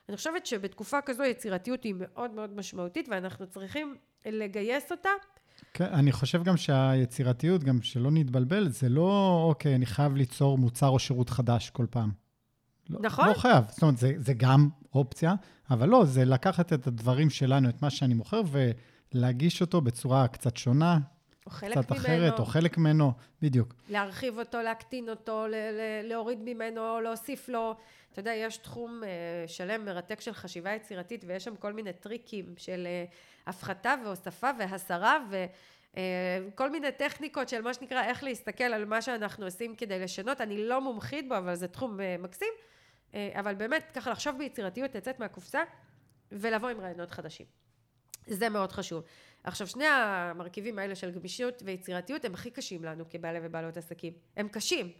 אני 0.08 0.16
חושבת 0.16 0.46
שבתקופה 0.46 1.00
כזו 1.00 1.22
יצירתיות 1.22 1.84
היא 1.84 1.94
מאוד 1.98 2.30
מאוד 2.30 2.56
משמעותית, 2.56 3.08
ואנחנו 3.08 3.46
צריכים 3.46 3.96
לגייס 4.26 4.92
אותה. 4.92 5.08
כן, 5.74 5.84
אני 5.84 6.12
חושב 6.12 6.42
גם 6.42 6.56
שהיצירתיות, 6.56 7.64
גם 7.64 7.82
שלא 7.82 8.10
נתבלבל, 8.10 8.68
זה 8.68 8.88
לא, 8.88 9.44
אוקיי, 9.48 9.74
אני 9.74 9.86
חייב 9.86 10.16
ליצור 10.16 10.58
מוצר 10.58 10.88
או 10.88 10.98
שירות 10.98 11.30
חדש 11.30 11.70
כל 11.70 11.86
פעם. 11.90 12.23
לא, 12.90 12.98
נכון. 13.02 13.28
לא 13.28 13.34
חייב. 13.34 13.64
זאת 13.68 13.82
אומרת, 13.82 13.96
זה, 13.96 14.12
זה 14.16 14.34
גם 14.36 14.68
אופציה, 14.94 15.34
אבל 15.70 15.88
לא, 15.88 16.04
זה 16.04 16.24
לקחת 16.24 16.72
את 16.72 16.86
הדברים 16.86 17.30
שלנו, 17.30 17.68
את 17.68 17.82
מה 17.82 17.90
שאני 17.90 18.14
מוכר, 18.14 18.40
ולהגיש 19.14 19.60
אותו 19.60 19.80
בצורה 19.80 20.28
קצת 20.28 20.56
שונה, 20.56 20.98
או 21.46 21.50
חלק 21.50 21.78
קצת 21.78 21.90
ממנו. 21.90 22.02
אחרת, 22.02 22.38
או 22.38 22.44
חלק 22.44 22.78
ממנו, 22.78 23.12
בדיוק. 23.42 23.74
להרחיב 23.88 24.38
אותו, 24.38 24.62
להקטין 24.62 25.08
אותו, 25.08 25.46
ל- 25.46 25.54
ל- 25.54 26.08
להוריד 26.08 26.38
ממנו, 26.42 27.00
להוסיף 27.00 27.48
לו. 27.48 27.76
אתה 28.12 28.20
יודע, 28.20 28.32
יש 28.34 28.56
תחום 28.56 29.02
uh, 29.02 29.48
שלם 29.50 29.84
מרתק 29.84 30.20
של 30.20 30.32
חשיבה 30.32 30.74
יצירתית, 30.74 31.24
ויש 31.26 31.44
שם 31.44 31.56
כל 31.56 31.72
מיני 31.72 31.92
טריקים 31.92 32.54
של 32.56 32.86
uh, 32.86 33.14
הפחתה 33.46 33.94
והוספה 34.04 34.50
והסרה, 34.58 35.18
וכל 35.30 36.68
uh, 36.68 36.72
מיני 36.72 36.92
טכניקות 36.92 37.48
של 37.48 37.62
מה 37.62 37.74
שנקרא 37.74 38.02
איך 38.04 38.24
להסתכל 38.24 38.64
על 38.64 38.84
מה 38.84 39.02
שאנחנו 39.02 39.44
עושים 39.44 39.74
כדי 39.74 39.98
לשנות. 39.98 40.40
אני 40.40 40.68
לא 40.68 40.80
מומחית 40.80 41.28
בו, 41.28 41.38
אבל 41.38 41.54
זה 41.54 41.68
תחום 41.68 41.98
מקסים. 42.18 42.52
Uh, 43.14 43.16
אבל 43.40 43.54
באמת, 43.54 43.90
ככה 43.94 44.10
לחשוב 44.10 44.38
ביצירתיות, 44.38 44.94
לצאת 44.94 45.20
מהקופסה, 45.20 45.62
ולבוא 46.32 46.68
עם 46.68 46.80
רעיונות 46.80 47.10
חדשים. 47.10 47.46
זה 48.26 48.48
מאוד 48.48 48.72
חשוב. 48.72 49.04
עכשיו, 49.44 49.66
שני 49.66 49.86
המרכיבים 49.86 50.78
האלה 50.78 50.94
של 50.94 51.10
גמישות 51.10 51.62
ויצירתיות 51.66 52.24
הם 52.24 52.34
הכי 52.34 52.50
קשים 52.50 52.84
לנו 52.84 53.04
כבעלי 53.10 53.38
ובעלות 53.42 53.76
עסקים. 53.76 54.12
הם 54.36 54.48
קשים. 54.48 54.92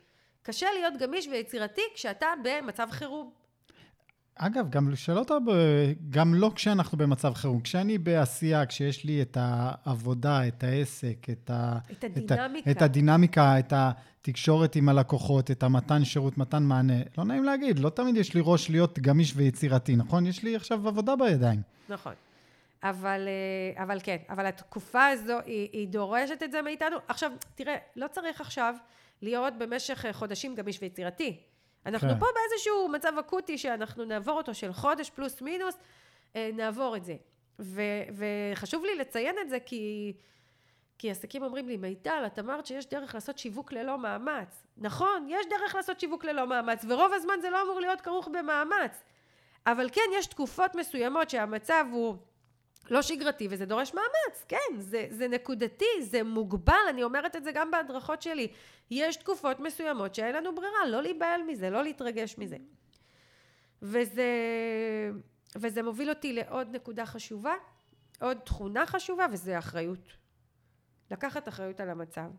קשה 0.42 0.66
להיות 0.74 0.94
גמיש 0.98 1.26
ויצירתי 1.26 1.82
כשאתה 1.94 2.26
במצב 2.44 2.88
חירום. 2.90 3.34
אגב, 4.36 4.70
גם 4.70 4.88
אתה, 5.22 5.34
ב- 5.46 5.92
גם 6.10 6.34
לא 6.34 6.50
כשאנחנו 6.54 6.98
במצב 6.98 7.34
חירום, 7.34 7.60
כשאני 7.60 7.98
בעשייה, 7.98 8.66
כשיש 8.66 9.04
לי 9.04 9.22
את 9.22 9.36
העבודה, 9.40 10.48
את 10.48 10.64
העסק, 10.64 11.26
את, 11.30 11.50
ה, 11.50 11.78
את 11.92 12.04
הדינמיקה. 12.04 12.34
את, 12.34 12.66
ה, 12.66 12.70
את 12.70 12.82
הדינמיקה, 12.82 13.58
את 13.58 13.72
התקשורת 13.76 14.76
עם 14.76 14.88
הלקוחות, 14.88 15.50
את 15.50 15.62
המתן 15.62 16.04
שירות, 16.04 16.38
מתן 16.38 16.62
מענה, 16.62 17.02
לא 17.18 17.24
נעים 17.24 17.44
להגיד, 17.44 17.78
לא 17.78 17.90
תמיד 17.90 18.16
יש 18.16 18.34
לי 18.34 18.40
ראש 18.44 18.70
להיות 18.70 18.98
גמיש 18.98 19.32
ויצירתי, 19.36 19.96
נכון? 19.96 20.26
יש 20.26 20.42
לי 20.42 20.56
עכשיו 20.56 20.88
עבודה 20.88 21.16
בידיים. 21.16 21.62
נכון. 21.88 22.12
אבל, 22.82 23.28
אה, 23.28 23.82
אבל 23.82 23.98
כן, 24.02 24.16
אבל 24.28 24.46
התקופה 24.46 25.06
הזו, 25.06 25.38
היא, 25.46 25.68
היא 25.72 25.88
דורשת 25.88 26.42
את 26.42 26.52
זה 26.52 26.62
מאיתנו. 26.62 26.96
עכשיו, 27.08 27.30
תראה, 27.54 27.76
לא 27.96 28.06
צריך 28.08 28.40
עכשיו 28.40 28.74
להיות 29.22 29.54
במשך 29.58 30.04
אה, 30.04 30.12
חודשים 30.12 30.54
גמיש 30.54 30.78
ויצירתי. 30.82 31.36
אנחנו 31.86 32.08
כן. 32.08 32.18
פה 32.18 32.26
באיזשהו 32.34 32.88
מצב 32.88 33.12
אקוטי 33.18 33.58
שאנחנו 33.58 34.04
נעבור 34.04 34.36
אותו 34.36 34.54
של 34.54 34.72
חודש 34.72 35.10
פלוס 35.10 35.42
מינוס, 35.42 35.74
אה, 36.36 36.50
נעבור 36.52 36.96
את 36.96 37.04
זה. 37.04 37.16
ו, 37.58 37.82
וחשוב 38.16 38.84
לי 38.84 38.94
לציין 38.94 39.36
את 39.40 39.48
זה 39.48 39.60
כי, 39.60 40.12
כי 40.98 41.10
עסקים 41.10 41.42
אומרים 41.42 41.68
לי, 41.68 41.76
מיטל, 41.76 42.22
את 42.26 42.38
אמרת 42.38 42.66
שיש 42.66 42.86
דרך 42.86 43.14
לעשות 43.14 43.38
שיווק 43.38 43.72
ללא 43.72 43.98
מאמץ. 43.98 44.66
נכון, 44.76 45.26
יש 45.30 45.46
דרך 45.50 45.74
לעשות 45.74 46.00
שיווק 46.00 46.24
ללא 46.24 46.46
מאמץ, 46.46 46.84
ורוב 46.88 47.12
הזמן 47.12 47.34
זה 47.40 47.50
לא 47.50 47.62
אמור 47.62 47.80
להיות 47.80 48.00
כרוך 48.00 48.28
במאמץ. 48.28 49.02
אבל 49.66 49.88
כן, 49.92 50.10
יש 50.18 50.26
תקופות 50.26 50.74
מסוימות 50.74 51.30
שהמצב 51.30 51.86
הוא 51.90 52.16
לא 52.90 53.02
שגרתי 53.02 53.48
וזה 53.50 53.66
דורש 53.66 53.94
מאמץ, 53.94 54.44
כן, 54.48 54.78
זה, 54.78 55.06
זה 55.10 55.28
נקודתי, 55.28 56.02
זה 56.02 56.22
מוגבל, 56.22 56.74
אני 56.90 57.02
אומרת 57.02 57.36
את 57.36 57.44
זה 57.44 57.52
גם 57.52 57.70
בהדרכות 57.70 58.22
שלי. 58.22 58.48
יש 58.90 59.16
תקופות 59.16 59.60
מסוימות 59.60 60.14
שאין 60.14 60.34
לנו 60.34 60.54
ברירה, 60.54 60.86
לא 60.88 61.02
להיבהל 61.02 61.42
מזה, 61.42 61.70
לא 61.70 61.82
להתרגש 61.82 62.38
מזה. 62.38 62.56
וזה, 63.82 64.30
וזה 65.56 65.82
מוביל 65.82 66.08
אותי 66.08 66.32
לעוד 66.32 66.76
נקודה 66.76 67.06
חשובה, 67.06 67.54
עוד 68.20 68.38
תכונה 68.44 68.86
חשובה, 68.86 69.26
וזה 69.32 69.58
אחריות. 69.58 70.08
לקחת 71.10 71.48
אחריות 71.48 71.80
על 71.80 71.90
המצב. 71.90 72.30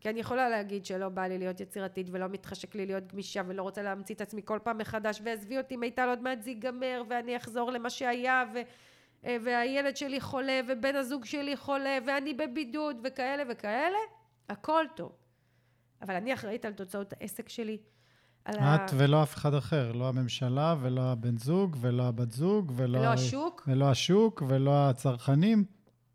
כי 0.00 0.10
אני 0.10 0.20
יכולה 0.20 0.48
להגיד 0.48 0.84
שלא 0.84 1.08
בא 1.08 1.22
לי 1.26 1.38
להיות 1.38 1.60
יצירתית 1.60 2.06
ולא 2.10 2.28
מתחשק 2.28 2.74
לי 2.74 2.86
להיות 2.86 3.06
גמישה 3.12 3.42
ולא 3.46 3.62
רוצה 3.62 3.82
להמציא 3.82 4.14
את 4.14 4.20
עצמי 4.20 4.40
כל 4.44 4.58
פעם 4.62 4.78
מחדש 4.78 5.20
ועזבי 5.24 5.58
אותי 5.58 5.76
מיטל 5.76 6.08
עוד 6.08 6.22
מעט 6.22 6.42
זה 6.42 6.50
ייגמר 6.50 7.02
ואני 7.08 7.36
אחזור 7.36 7.70
למה 7.70 7.90
שהיה 7.90 8.44
ו... 8.54 8.58
אה, 9.24 9.36
והילד 9.44 9.96
שלי 9.96 10.20
חולה 10.20 10.60
ובן 10.68 10.96
הזוג 10.96 11.24
שלי 11.24 11.56
חולה 11.56 11.98
ואני 12.06 12.34
בבידוד 12.34 12.96
וכאלה 13.04 13.42
וכאלה 13.48 13.98
הכל 14.48 14.84
טוב 14.96 15.12
אבל 16.02 16.14
אני 16.14 16.34
אחראית 16.34 16.64
על 16.64 16.72
תוצאות 16.72 17.12
העסק 17.12 17.48
שלי 17.48 17.78
על 18.44 18.58
את 18.58 18.90
ולא 18.94 19.22
אף 19.22 19.34
אחד 19.34 19.54
אחר, 19.54 19.92
לא 19.92 20.08
הממשלה 20.08 20.74
ולא 20.80 21.12
הבן 21.12 21.36
זוג 21.36 21.76
ולא 21.80 22.02
הבת 22.08 22.32
זוג 22.32 22.72
ולא... 22.76 22.98
ולא 22.98 23.08
השוק 23.08 23.64
ולא 23.66 23.90
השוק 23.90 24.42
ולא 24.48 24.88
הצרכנים, 24.88 25.64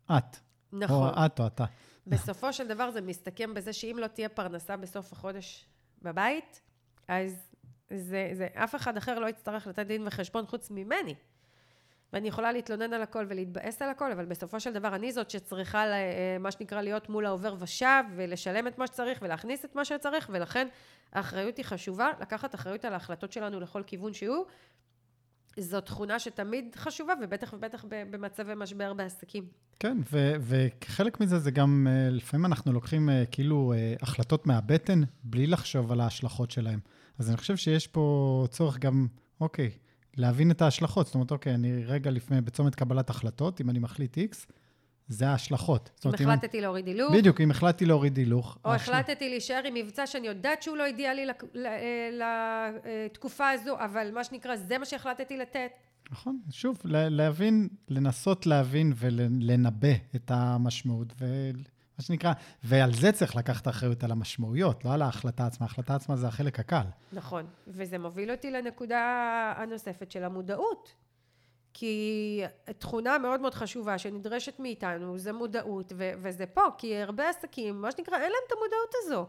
את. 0.06 0.36
נכון 0.72 1.08
או 1.08 1.26
את 1.26 1.40
או 1.40 1.46
אתה. 1.46 1.64
בסופו 2.06 2.52
של 2.52 2.68
דבר 2.68 2.90
זה 2.90 3.00
מסתכם 3.00 3.54
בזה 3.54 3.72
שאם 3.72 3.96
לא 4.00 4.06
תהיה 4.06 4.28
פרנסה 4.28 4.76
בסוף 4.76 5.12
החודש 5.12 5.66
בבית, 6.02 6.60
אז 7.08 7.32
זה, 7.90 8.30
זה, 8.32 8.46
אף 8.54 8.74
אחד 8.74 8.96
אחר 8.96 9.18
לא 9.18 9.26
יצטרך 9.26 9.66
לתת 9.66 9.86
דין 9.86 10.06
וחשבון 10.06 10.46
חוץ 10.46 10.70
ממני. 10.70 11.14
ואני 12.14 12.28
יכולה 12.28 12.52
להתלונן 12.52 12.92
על 12.92 13.02
הכל 13.02 13.26
ולהתבאס 13.28 13.82
על 13.82 13.90
הכל, 13.90 14.12
אבל 14.12 14.24
בסופו 14.24 14.60
של 14.60 14.72
דבר 14.72 14.94
אני 14.94 15.12
זאת 15.12 15.30
שצריכה, 15.30 15.86
ל- 15.86 15.92
מה 16.40 16.50
שנקרא, 16.50 16.82
להיות 16.82 17.08
מול 17.08 17.26
העובר 17.26 17.54
ושב, 17.58 18.02
ולשלם 18.16 18.66
את 18.66 18.78
מה 18.78 18.86
שצריך, 18.86 19.18
ולהכניס 19.22 19.64
את 19.64 19.74
מה 19.74 19.84
שצריך, 19.84 20.30
ולכן 20.32 20.68
האחריות 21.12 21.56
היא 21.56 21.64
חשובה, 21.64 22.08
לקחת 22.20 22.54
אחריות 22.54 22.84
על 22.84 22.92
ההחלטות 22.92 23.32
שלנו 23.32 23.60
לכל 23.60 23.82
כיוון 23.86 24.12
שהוא. 24.12 24.44
זו 25.58 25.80
תכונה 25.80 26.18
שתמיד 26.18 26.76
חשובה, 26.76 27.14
ובטח 27.22 27.52
ובטח 27.52 27.84
במצבי 27.88 28.52
משבר 28.56 28.92
בעסקים. 28.92 29.46
כן, 29.80 29.98
ו- 30.12 30.34
וכחלק 30.40 31.20
מזה 31.20 31.38
זה 31.38 31.50
גם, 31.50 31.86
אה, 31.90 32.10
לפעמים 32.10 32.46
אנחנו 32.46 32.72
לוקחים 32.72 33.10
אה, 33.10 33.24
כאילו 33.30 33.72
אה, 33.76 33.94
החלטות 34.02 34.46
מהבטן, 34.46 35.00
בלי 35.24 35.46
לחשוב 35.46 35.92
על 35.92 36.00
ההשלכות 36.00 36.50
שלהן. 36.50 36.78
אז 37.18 37.28
אני 37.28 37.36
חושב 37.36 37.56
שיש 37.56 37.86
פה 37.86 38.46
צורך 38.50 38.78
גם, 38.78 39.06
אוקיי, 39.40 39.70
להבין 40.16 40.50
את 40.50 40.62
ההשלכות. 40.62 41.06
זאת 41.06 41.14
אומרת, 41.14 41.30
אוקיי, 41.30 41.54
אני 41.54 41.84
רגע 41.84 42.10
לפני, 42.10 42.40
בצומת 42.40 42.74
קבלת 42.74 43.10
החלטות, 43.10 43.60
אם 43.60 43.70
אני 43.70 43.78
מחליט 43.78 44.18
X, 44.18 44.46
זה 45.08 45.28
ההשלכות. 45.28 45.90
אם 45.94 46.24
אומרת, 46.24 46.38
החלטתי 46.38 46.60
להוריד 46.60 46.86
הילוך, 46.86 47.14
בדיוק, 47.14 47.40
אם 47.40 47.50
החלטתי 47.50 47.86
להוריד 47.86 48.16
הילוך. 48.16 48.58
או 48.64 48.70
ההשל- 48.70 48.74
החלטתי 48.74 49.28
להישאר 49.28 49.60
עם 49.66 49.74
מבצע 49.74 50.06
שאני 50.06 50.26
יודעת 50.26 50.62
שהוא 50.62 50.76
לא 50.76 50.86
אידיאלי 50.86 51.26
אה, 51.56 52.10
לתקופה 53.06 53.50
הזו, 53.50 53.76
אבל 53.78 54.10
מה 54.14 54.24
שנקרא, 54.24 54.56
זה 54.56 54.78
מה 54.78 54.84
שהחלטתי 54.84 55.36
לתת. 55.36 55.70
נכון, 56.10 56.38
שוב, 56.50 56.78
לה- 56.84 57.08
להבין, 57.08 57.68
לנסות 57.88 58.46
להבין 58.46 58.92
ולנבא 58.96 59.88
את 60.16 60.30
המשמעות, 60.34 61.12
ומה 61.98 62.04
שנקרא, 62.04 62.32
ועל 62.64 62.94
זה 62.94 63.12
צריך 63.12 63.36
לקחת 63.36 63.68
אחריות 63.68 64.04
על 64.04 64.10
המשמעויות, 64.10 64.84
לא 64.84 64.92
על 64.92 65.02
ההחלטה 65.02 65.46
עצמה. 65.46 65.66
ההחלטה 65.66 65.94
עצמה 65.94 66.16
זה 66.16 66.26
החלק 66.26 66.60
הקל. 66.60 66.84
נכון. 67.12 67.46
וזה 67.66 67.98
מוביל 67.98 68.30
אותי 68.30 68.50
לנקודה 68.50 69.00
הנוספת 69.56 70.10
של 70.10 70.24
המודעות. 70.24 70.94
כי 71.76 72.42
תכונה 72.78 73.18
מאוד 73.18 73.40
מאוד 73.40 73.54
חשובה 73.54 73.98
שנדרשת 73.98 74.60
מאיתנו 74.60 75.18
זה 75.18 75.32
מודעות, 75.32 75.92
ו- 75.96 76.12
וזה 76.18 76.46
פה, 76.46 76.62
כי 76.78 76.96
הרבה 76.96 77.28
עסקים, 77.28 77.80
מה 77.80 77.92
שנקרא, 77.92 78.14
אין 78.14 78.32
להם 78.32 78.42
את 78.46 78.52
המודעות 78.52 78.94
הזו. 79.02 79.26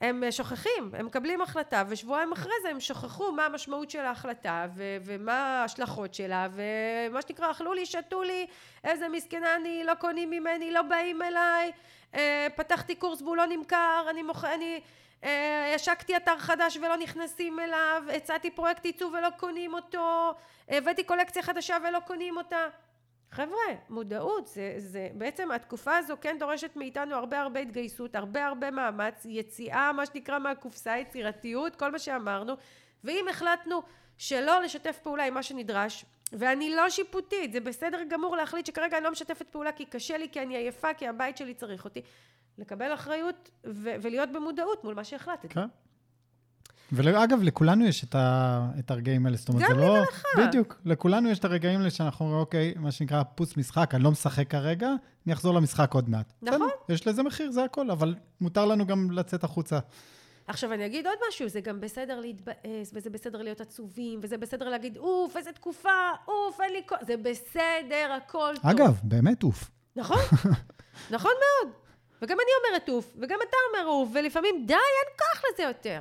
הם 0.00 0.24
אה, 0.24 0.32
שוכחים, 0.32 0.90
הם 0.92 1.06
מקבלים 1.06 1.40
החלטה, 1.40 1.84
ושבועיים 1.88 2.32
אחרי 2.32 2.52
זה 2.62 2.68
הם 2.68 2.80
שכחו 2.80 3.32
מה 3.32 3.46
המשמעות 3.46 3.90
של 3.90 3.98
ההחלטה, 4.00 4.66
ו- 4.74 4.96
ומה 5.04 5.60
ההשלכות 5.62 6.14
שלה, 6.14 6.48
ומה 6.52 7.22
שנקרא, 7.22 7.50
אכלו 7.50 7.74
לי, 7.74 7.86
שתו 7.86 8.22
לי, 8.22 8.46
איזה 8.84 9.08
מסכנה 9.08 9.56
אני, 9.56 9.84
לא 9.84 9.94
קונים 9.94 10.30
ממני, 10.30 10.70
לא 10.70 10.82
באים 10.82 11.22
אליי, 11.22 11.72
אה, 12.14 12.46
פתחתי 12.56 12.94
קורס 12.94 13.22
והוא 13.22 13.36
לא 13.36 13.46
נמכר, 13.46 14.06
אני 14.10 14.22
מוכר, 14.22 14.54
אני... 14.54 14.80
אה, 15.24 15.72
השקתי 15.74 16.16
אתר 16.16 16.38
חדש 16.38 16.76
ולא 16.76 16.96
נכנסים 16.96 17.60
אליו, 17.60 18.02
הצעתי 18.16 18.50
פרויקט 18.50 18.84
עיצוב 18.84 19.14
ולא 19.18 19.28
קונים 19.36 19.74
אותו, 19.74 20.34
הבאתי 20.68 21.04
קולקציה 21.04 21.42
חדשה 21.42 21.76
ולא 21.88 21.98
קונים 22.06 22.36
אותה. 22.36 22.66
חבר'ה, 23.30 23.74
מודעות, 23.88 24.46
זה, 24.46 24.74
זה 24.78 25.08
בעצם 25.14 25.50
התקופה 25.50 25.96
הזו 25.96 26.14
כן 26.20 26.36
דורשת 26.40 26.76
מאיתנו 26.76 27.14
הרבה 27.14 27.40
הרבה 27.40 27.60
התגייסות, 27.60 28.14
הרבה 28.14 28.46
הרבה 28.46 28.70
מאמץ, 28.70 29.24
יציאה, 29.24 29.92
מה 29.92 30.06
שנקרא 30.06 30.38
מהקופסה, 30.38 30.98
יצירתיות, 30.98 31.76
כל 31.76 31.92
מה 31.92 31.98
שאמרנו, 31.98 32.54
ואם 33.04 33.26
החלטנו 33.30 33.82
שלא 34.18 34.62
לשתף 34.62 34.98
פעולה 35.02 35.24
עם 35.24 35.34
מה 35.34 35.42
שנדרש, 35.42 36.04
ואני 36.32 36.76
לא 36.76 36.90
שיפוטית, 36.90 37.52
זה 37.52 37.60
בסדר 37.60 38.02
גמור 38.08 38.36
להחליט 38.36 38.66
שכרגע 38.66 38.96
אני 38.96 39.04
לא 39.04 39.10
משתפת 39.10 39.48
פעולה 39.48 39.72
כי 39.72 39.84
קשה 39.84 40.16
לי, 40.16 40.28
כי 40.32 40.42
אני 40.42 40.56
עייפה, 40.56 40.94
כי 40.94 41.08
הבית 41.08 41.36
שלי 41.36 41.54
צריך 41.54 41.84
אותי, 41.84 42.02
לקבל 42.58 42.94
אחריות 42.94 43.50
ו- 43.66 43.94
ולהיות 44.02 44.32
במודעות 44.32 44.84
מול 44.84 44.94
מה 44.94 45.04
שהחלטתי. 45.04 45.48
כן. 45.48 45.66
ואגב, 46.92 47.42
לכולנו 47.42 47.86
יש 47.86 48.04
את, 48.04 48.14
ה, 48.14 48.68
את 48.78 48.90
הרגעים 48.90 49.26
האלה. 49.26 49.36
זאת 49.36 49.48
אומרת, 49.48 49.62
גם 49.62 49.68
זה 49.68 49.80
לי 49.80 49.86
לא... 49.86 49.92
ולך. 49.92 50.22
בדיוק. 50.38 50.80
לכולנו 50.84 51.30
יש 51.30 51.38
את 51.38 51.44
הרגעים 51.44 51.78
האלה 51.78 51.90
שאנחנו 51.90 52.24
אומרים, 52.24 52.40
אוקיי, 52.40 52.74
מה 52.76 52.90
שנקרא 52.90 53.22
פוס 53.22 53.56
משחק, 53.56 53.94
אני 53.94 54.02
לא 54.02 54.10
משחק 54.10 54.50
כרגע, 54.50 54.90
אני 55.26 55.32
אחזור 55.32 55.54
למשחק 55.54 55.94
עוד 55.94 56.10
מעט. 56.10 56.32
נכון. 56.42 56.60
בסדר, 56.60 56.94
יש 56.94 57.06
לזה 57.06 57.22
מחיר, 57.22 57.50
זה 57.50 57.64
הכל, 57.64 57.90
אבל 57.90 58.14
מותר 58.40 58.64
לנו 58.64 58.86
גם 58.86 59.10
לצאת 59.10 59.44
החוצה 59.44 59.78
עכשיו 60.48 60.72
אני 60.72 60.86
אגיד 60.86 61.06
עוד 61.06 61.18
משהו, 61.28 61.48
זה 61.48 61.60
גם 61.60 61.80
בסדר 61.80 62.20
להתבאס, 62.20 62.90
וזה 62.92 63.10
בסדר 63.10 63.42
להיות 63.42 63.60
עצובים, 63.60 64.20
וזה 64.22 64.38
בסדר 64.38 64.68
להגיד, 64.68 64.96
אוף, 64.96 65.36
איזה 65.36 65.52
תקופה, 65.52 65.88
אוף, 66.28 66.60
אין 66.60 66.72
לי 66.72 66.82
כוח, 66.88 66.98
זה 67.06 67.16
בסדר, 67.16 68.12
הכל 68.16 68.54
טוב. 68.62 68.70
אגב, 68.70 69.00
באמת 69.02 69.42
אוף. 69.42 69.70
נכון, 69.96 70.18
נכון 71.14 71.30
מאוד. 71.30 71.74
וגם 72.22 72.36
אני 72.36 72.68
אומרת 72.68 72.88
אוף, 72.88 73.12
וגם 73.16 73.38
אתה 73.48 73.56
אומר 73.70 73.90
אוף, 73.90 74.08
ולפעמים 74.14 74.66
די, 74.66 74.74
אין 74.74 75.18
כוח 75.18 75.42
לזה 75.52 75.62
יותר. 75.62 76.00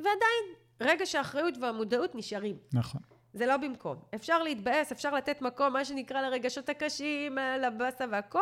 ועדיין, 0.00 0.44
רגע 0.80 1.06
שהאחריות 1.06 1.54
והמודעות 1.60 2.14
נשארים. 2.14 2.56
נכון. 2.72 3.00
זה 3.34 3.46
לא 3.46 3.56
במקום. 3.56 3.96
אפשר 4.14 4.42
להתבאס, 4.42 4.92
אפשר 4.92 5.14
לתת 5.14 5.42
מקום, 5.42 5.72
מה 5.72 5.84
שנקרא 5.84 6.22
לרגשות 6.22 6.68
הקשים, 6.68 7.38
לבאסה 7.62 8.04
והכל, 8.10 8.40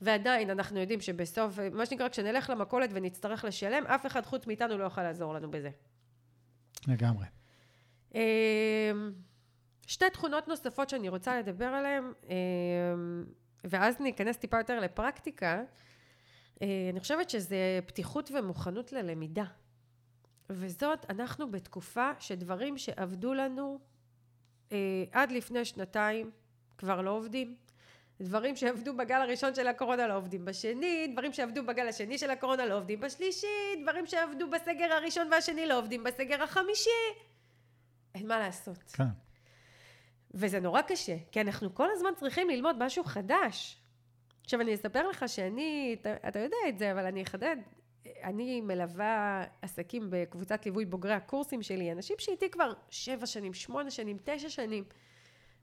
ועדיין 0.00 0.50
אנחנו 0.50 0.80
יודעים 0.80 1.00
שבסוף, 1.00 1.58
מה 1.72 1.86
שנקרא, 1.86 2.08
כשנלך 2.08 2.50
למכולת 2.50 2.90
ונצטרך 2.92 3.44
לשלם, 3.44 3.86
אף 3.86 4.06
אחד 4.06 4.26
חוץ 4.26 4.46
מאיתנו 4.46 4.78
לא 4.78 4.84
יוכל 4.84 5.02
לעזור 5.02 5.34
לנו 5.34 5.50
בזה. 5.50 5.70
לגמרי. 6.88 7.26
אמ, 8.14 8.20
שתי 9.86 10.10
תכונות 10.10 10.48
נוספות 10.48 10.88
שאני 10.88 11.08
רוצה 11.08 11.38
לדבר 11.38 11.64
עליהן, 11.64 12.12
אמ, 12.28 13.24
ואז 13.64 14.00
ניכנס 14.00 14.36
טיפה 14.36 14.58
יותר 14.58 14.80
לפרקטיקה. 14.80 15.62
אה, 16.62 16.88
אני 16.92 17.00
חושבת 17.00 17.30
שזה 17.30 17.78
פתיחות 17.86 18.30
ומוכנות 18.34 18.92
ללמידה. 18.92 19.44
וזאת, 20.50 21.10
אנחנו 21.10 21.50
בתקופה 21.50 22.10
שדברים 22.18 22.78
שעבדו 22.78 23.34
לנו 23.34 23.78
אה, 24.72 25.04
עד 25.12 25.32
לפני 25.32 25.64
שנתיים 25.64 26.30
כבר 26.78 27.00
לא 27.00 27.10
עובדים. 27.10 27.56
דברים 28.20 28.56
שעבדו 28.56 28.96
בגל 28.96 29.14
הראשון 29.14 29.54
של 29.54 29.66
הקורונה 29.66 30.06
לא 30.06 30.16
עובדים 30.16 30.44
בשני, 30.44 31.06
דברים 31.12 31.32
שעבדו 31.32 31.66
בגל 31.66 31.88
השני 31.88 32.18
של 32.18 32.30
הקורונה 32.30 32.66
לא 32.66 32.76
עובדים 32.76 33.00
בשלישי, 33.00 33.46
דברים 33.82 34.06
שעבדו 34.06 34.50
בסגר 34.50 34.92
הראשון 34.92 35.28
והשני 35.32 35.66
לא 35.66 35.78
עובדים 35.78 36.04
בסגר 36.04 36.42
החמישי. 36.42 36.90
אין 38.14 38.28
מה 38.28 38.38
לעשות. 38.38 38.78
כן. 38.82 39.04
וזה 40.34 40.60
נורא 40.60 40.82
קשה, 40.82 41.16
כי 41.32 41.40
אנחנו 41.40 41.74
כל 41.74 41.88
הזמן 41.92 42.10
צריכים 42.16 42.50
ללמוד 42.50 42.76
משהו 42.84 43.04
חדש. 43.04 43.76
עכשיו, 44.44 44.60
אני 44.60 44.74
אספר 44.74 45.08
לך 45.08 45.24
שאני, 45.28 45.96
אתה, 46.00 46.28
אתה 46.28 46.38
יודע 46.38 46.56
את 46.68 46.78
זה, 46.78 46.92
אבל 46.92 47.06
אני 47.06 47.22
אחדד. 47.22 47.56
אני 48.22 48.60
מלווה 48.60 49.44
עסקים 49.62 50.06
בקבוצת 50.10 50.66
ליווי 50.66 50.84
בוגרי 50.84 51.12
הקורסים 51.12 51.62
שלי, 51.62 51.92
אנשים 51.92 52.16
שאיתי 52.18 52.50
כבר 52.50 52.72
שבע 52.90 53.26
שנים, 53.26 53.54
שמונה 53.54 53.90
שנים, 53.90 54.16
תשע 54.24 54.48
שנים. 54.48 54.84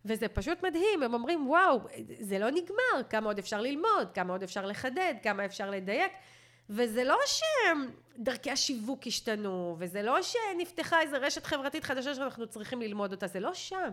וזה 0.05 0.27
פשוט 0.27 0.63
מדהים, 0.63 1.03
הם 1.03 1.13
אומרים, 1.13 1.49
וואו, 1.49 1.79
זה 2.19 2.39
לא 2.39 2.51
נגמר, 2.51 3.09
כמה 3.09 3.27
עוד 3.27 3.37
אפשר 3.37 3.61
ללמוד, 3.61 4.11
כמה 4.13 4.33
עוד 4.33 4.43
אפשר 4.43 4.65
לחדד, 4.65 5.13
כמה 5.23 5.45
אפשר 5.45 5.69
לדייק. 5.69 6.11
וזה 6.69 7.03
לא 7.03 7.17
שדרכי 7.25 8.51
השיווק 8.51 9.07
השתנו, 9.07 9.75
וזה 9.79 10.01
לא 10.01 10.17
שנפתחה 10.21 11.01
איזו 11.01 11.17
רשת 11.21 11.45
חברתית 11.45 11.83
חדשה 11.83 12.15
שאנחנו 12.15 12.47
צריכים 12.47 12.81
ללמוד 12.81 13.11
אותה, 13.11 13.27
זה 13.27 13.39
לא 13.39 13.53
שם. 13.53 13.89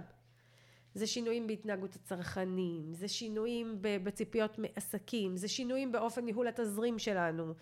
זה 0.94 1.06
שינויים 1.06 1.46
בהתנהגות 1.46 1.94
הצרכנים, 1.94 2.94
זה 2.94 3.08
שינויים 3.08 3.78
בציפיות 3.80 4.58
מעסקים, 4.58 5.36
זה 5.36 5.48
שינויים 5.48 5.92
באופן 5.92 6.24
ניהול 6.24 6.48
התזרים 6.48 6.98
שלנו, 6.98 7.54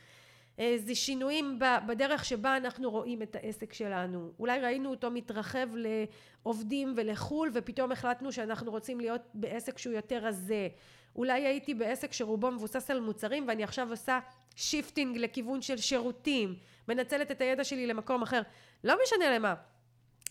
זה 0.76 0.94
שינויים 0.94 1.58
בדרך 1.88 2.24
שבה 2.24 2.56
אנחנו 2.56 2.90
רואים 2.90 3.22
את 3.22 3.36
העסק 3.36 3.72
שלנו. 3.72 4.32
אולי 4.38 4.60
ראינו 4.60 4.90
אותו 4.90 5.10
מתרחב 5.10 5.68
לעובדים 5.74 6.94
ולחו"ל 6.96 7.50
ופתאום 7.54 7.92
החלטנו 7.92 8.32
שאנחנו 8.32 8.70
רוצים 8.70 9.00
להיות 9.00 9.22
בעסק 9.34 9.78
שהוא 9.78 9.94
יותר 9.94 10.18
רזה. 10.26 10.68
אולי 11.16 11.46
הייתי 11.46 11.74
בעסק 11.74 12.12
שרובו 12.12 12.50
מבוסס 12.50 12.90
על 12.90 13.00
מוצרים 13.00 13.48
ואני 13.48 13.64
עכשיו 13.64 13.90
עושה 13.90 14.18
shifting 14.54 15.18
לכיוון 15.18 15.62
של 15.62 15.76
שירותים, 15.76 16.54
מנצלת 16.88 17.30
את 17.30 17.40
הידע 17.40 17.64
שלי 17.64 17.86
למקום 17.86 18.22
אחר. 18.22 18.42
לא 18.84 18.96
משנה 19.04 19.34
למה. 19.34 19.54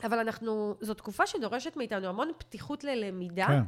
אבל 0.03 0.19
אנחנו, 0.19 0.75
זו 0.81 0.93
תקופה 0.93 1.27
שדורשת 1.27 1.77
מאיתנו 1.77 2.07
המון 2.07 2.31
פתיחות 2.37 2.83
ללמידה. 2.83 3.47
כן. 3.47 3.61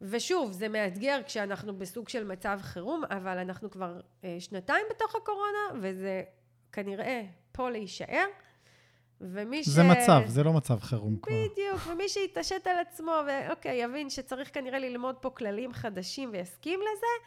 ושוב, 0.00 0.52
זה 0.52 0.68
מאתגר 0.68 1.20
כשאנחנו 1.26 1.78
בסוג 1.78 2.08
של 2.08 2.24
מצב 2.24 2.58
חירום, 2.62 3.02
אבל 3.10 3.38
אנחנו 3.38 3.70
כבר 3.70 4.00
אה, 4.24 4.36
שנתיים 4.38 4.86
בתוך 4.90 5.16
הקורונה, 5.16 5.80
וזה 5.82 6.22
כנראה 6.72 7.22
פה 7.52 7.70
להישאר. 7.70 8.26
ומי 9.20 9.64
ש... 9.64 9.68
זה 9.68 9.82
מצב, 9.82 10.22
זה 10.26 10.44
לא 10.44 10.52
מצב 10.52 10.80
חירום 10.80 11.16
כבר. 11.16 11.34
בדיוק, 11.34 11.86
ומי 11.86 12.08
שיתעשת 12.08 12.66
על 12.66 12.78
עצמו, 12.78 13.12
ואוקיי, 13.26 13.82
יבין 13.82 14.10
שצריך 14.10 14.54
כנראה 14.54 14.78
ללמוד 14.78 15.16
פה 15.16 15.30
כללים 15.30 15.72
חדשים 15.72 16.30
ויסכים 16.32 16.80
לזה, 16.80 17.26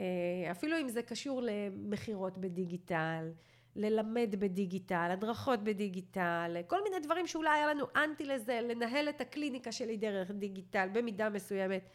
אה, 0.00 0.50
אפילו 0.50 0.80
אם 0.80 0.88
זה 0.88 1.02
קשור 1.02 1.42
למכירות 1.42 2.38
בדיגיטל, 2.38 3.30
ללמד 3.76 4.34
בדיגיטל, 4.38 5.08
הדרכות 5.12 5.64
בדיגיטל, 5.64 6.56
כל 6.66 6.82
מיני 6.82 7.00
דברים 7.00 7.26
שאולי 7.26 7.50
היה 7.50 7.66
לנו 7.66 7.86
אנטי 7.96 8.24
לזה, 8.24 8.60
לנהל 8.60 9.08
את 9.08 9.20
הקליניקה 9.20 9.72
שלי 9.72 9.96
דרך 9.96 10.30
דיגיטל 10.30 10.88
במידה 10.92 11.28
מסוימת. 11.28 11.88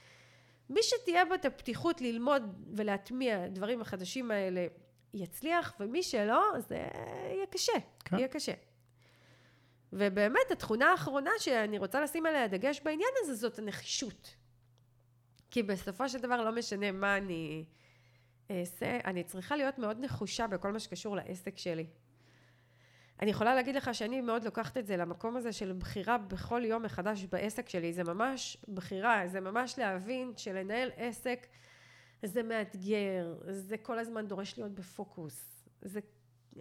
מי 0.70 0.84
שתהיה 0.84 1.26
בו 1.26 1.34
את 1.34 1.46
הפתיחות 1.46 2.02
ללמוד 2.02 2.44
ולהטמיע 2.76 3.48
דברים 3.48 3.82
החדשים 3.82 4.32
האלה 4.32 4.68
יצליח, 5.14 5.76
ומי 5.80 6.04
שלא, 6.04 6.44
זה 6.58 6.76
יהיה 6.76 7.46
קשה, 7.46 7.72
כן. 8.06 8.18
יהיה 8.18 8.28
קשה. 8.28 8.54
ובאמת, 9.94 10.52
התכונה 10.52 10.92
האחרונה 10.92 11.32
שאני 11.40 11.78
רוצה 11.78 12.02
לשים 12.02 12.26
עליה 12.26 12.48
דגש 12.48 12.82
בעניין 12.84 13.10
הזה, 13.18 13.34
זאת 13.34 13.60
הנחישות. 13.60 14.36
כי 15.52 15.64
בסופו 15.64 16.10
של 16.10 16.20
דבר 16.20 16.44
לא 16.44 16.52
משנה 16.52 16.92
מה 16.92 17.18
אני... 17.18 17.66
אעשה, 18.52 19.00
אני 19.06 19.24
צריכה 19.24 19.56
להיות 19.56 19.80
מאוד 19.80 19.98
נחושה 20.00 20.48
בכל 20.48 20.72
מה 20.72 20.80
שקשור 20.80 21.16
לעסק 21.16 21.58
שלי. 21.58 21.86
אני 23.22 23.32
יכולה 23.32 23.56
להגיד 23.56 23.76
לך 23.76 23.96
שאני 23.96 24.22
מאוד 24.22 24.44
לוקחת 24.44 24.78
את 24.78 24.88
זה 24.88 24.98
למקום 24.98 25.38
הזה 25.38 25.52
של 25.52 25.74
בחירה 25.74 26.18
בכל 26.18 26.62
יום 26.66 26.84
מחדש 26.84 27.26
בעסק 27.26 27.70
שלי. 27.70 27.94
זה 27.94 28.04
ממש 28.04 28.58
בחירה, 28.74 29.28
זה 29.28 29.42
ממש 29.42 29.80
להבין 29.80 30.34
שלנהל 30.38 30.90
עסק 30.96 31.48
זה 32.24 32.44
מאתגר, 32.44 33.36
זה 33.50 33.78
כל 33.78 34.00
הזמן 34.00 34.28
דורש 34.28 34.58
להיות 34.58 34.72
בפוקוס. 34.72 35.68
זה, 35.82 36.00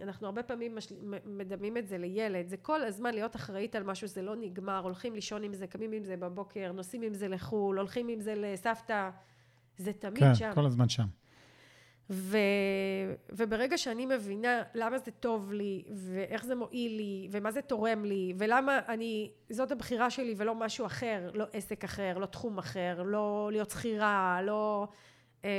אנחנו 0.01 0.25
הרבה 0.25 0.43
פעמים 0.43 0.75
מש, 0.75 0.93
מדמים 1.25 1.77
את 1.77 1.87
זה 1.87 1.97
לילד, 1.97 2.47
זה 2.47 2.57
כל 2.57 2.83
הזמן 2.83 3.13
להיות 3.13 3.35
אחראית 3.35 3.75
על 3.75 3.83
משהו, 3.83 4.07
זה 4.07 4.21
לא 4.21 4.35
נגמר, 4.35 4.79
הולכים 4.83 5.15
לישון 5.15 5.43
עם 5.43 5.53
זה, 5.53 5.67
קמים 5.67 5.91
עם 5.91 6.03
זה 6.03 6.17
בבוקר, 6.17 6.71
נוסעים 6.71 7.01
עם 7.01 7.13
זה 7.13 7.27
לחו"ל, 7.27 7.77
הולכים 7.77 8.07
עם 8.07 8.21
זה 8.21 8.33
לסבתא, 8.35 9.09
זה 9.77 9.93
תמיד 9.93 10.23
כן, 10.23 10.35
שם. 10.35 10.49
כן, 10.49 10.55
כל 10.55 10.65
הזמן 10.65 10.89
שם. 10.89 11.07
ו, 12.09 12.37
וברגע 13.29 13.77
שאני 13.77 14.05
מבינה 14.05 14.63
למה 14.73 14.97
זה 14.97 15.11
טוב 15.11 15.53
לי, 15.53 15.83
ואיך 15.93 16.45
זה 16.45 16.55
מועיל 16.55 16.97
לי, 16.97 17.27
ומה 17.31 17.51
זה 17.51 17.61
תורם 17.61 18.05
לי, 18.05 18.33
ולמה 18.37 18.79
אני, 18.87 19.31
זאת 19.49 19.71
הבחירה 19.71 20.09
שלי 20.09 20.33
ולא 20.37 20.55
משהו 20.55 20.85
אחר, 20.85 21.31
לא 21.33 21.45
עסק 21.53 21.83
אחר, 21.83 22.17
לא 22.17 22.25
תחום 22.25 22.57
אחר, 22.57 23.03
לא 23.05 23.49
להיות 23.51 23.69
שכירה, 23.69 24.39
לא 24.43 24.87
אה, 25.45 25.49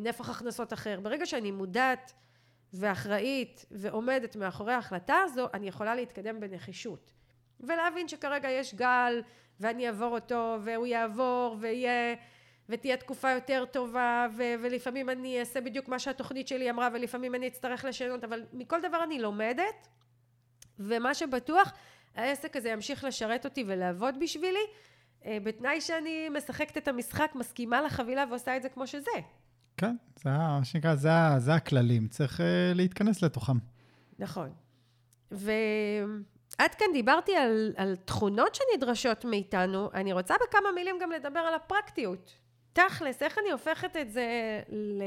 נפח 0.00 0.30
הכנסות 0.30 0.72
אחר. 0.72 1.00
ברגע 1.00 1.26
שאני 1.26 1.50
מודעת 1.50 2.12
ואחראית 2.72 3.66
ועומדת 3.70 4.36
מאחורי 4.36 4.72
ההחלטה 4.72 5.16
הזו, 5.24 5.46
אני 5.54 5.68
יכולה 5.68 5.94
להתקדם 5.94 6.40
בנחישות. 6.40 7.12
ולהבין 7.60 8.08
שכרגע 8.08 8.50
יש 8.50 8.74
גל, 8.74 9.22
ואני 9.60 9.86
אעבור 9.86 10.14
אותו, 10.14 10.56
והוא 10.64 10.86
יעבור, 10.86 11.56
ויהיה... 11.60 12.16
ותהיה 12.68 12.96
תקופה 12.96 13.30
יותר 13.30 13.64
טובה 13.72 14.26
ו- 14.36 14.54
ולפעמים 14.62 15.10
אני 15.10 15.40
אעשה 15.40 15.60
בדיוק 15.60 15.88
מה 15.88 15.98
שהתוכנית 15.98 16.48
שלי 16.48 16.70
אמרה 16.70 16.88
ולפעמים 16.94 17.34
אני 17.34 17.48
אצטרך 17.48 17.84
לשנות 17.84 18.24
אבל 18.24 18.42
מכל 18.52 18.80
דבר 18.80 19.04
אני 19.04 19.18
לומדת 19.18 19.88
ומה 20.78 21.14
שבטוח 21.14 21.72
העסק 22.14 22.56
הזה 22.56 22.68
ימשיך 22.68 23.04
לשרת 23.04 23.44
אותי 23.44 23.64
ולעבוד 23.66 24.14
בשבילי 24.20 24.58
אה, 25.24 25.38
בתנאי 25.42 25.80
שאני 25.80 26.28
משחקת 26.28 26.76
את 26.76 26.88
המשחק 26.88 27.30
מסכימה 27.34 27.82
לחבילה 27.82 28.24
ועושה 28.30 28.56
את 28.56 28.62
זה 28.62 28.68
כמו 28.68 28.86
שזה 28.86 29.10
כן, 29.78 29.96
זה 30.16 30.30
מה 30.30 30.60
שנקרא, 30.64 30.94
זה, 30.94 31.08
זה 31.38 31.54
הכללים, 31.54 32.08
צריך 32.08 32.40
uh, 32.40 32.42
להתכנס 32.74 33.22
לתוכם. 33.22 33.56
נכון. 34.18 34.52
ועד 35.30 36.74
כאן 36.78 36.86
דיברתי 36.92 37.36
על, 37.36 37.72
על 37.76 37.96
תכונות 37.96 38.54
שנדרשות 38.54 39.24
מאיתנו, 39.24 39.90
אני 39.94 40.12
רוצה 40.12 40.34
בכמה 40.34 40.72
מילים 40.74 40.96
גם 41.00 41.10
לדבר 41.12 41.38
על 41.38 41.54
הפרקטיות. 41.54 42.32
תכלס, 42.78 43.22
איך 43.22 43.38
אני 43.38 43.50
הופכת 43.50 43.96
את 43.96 44.10
זה 44.10 44.26
ל... 44.68 45.02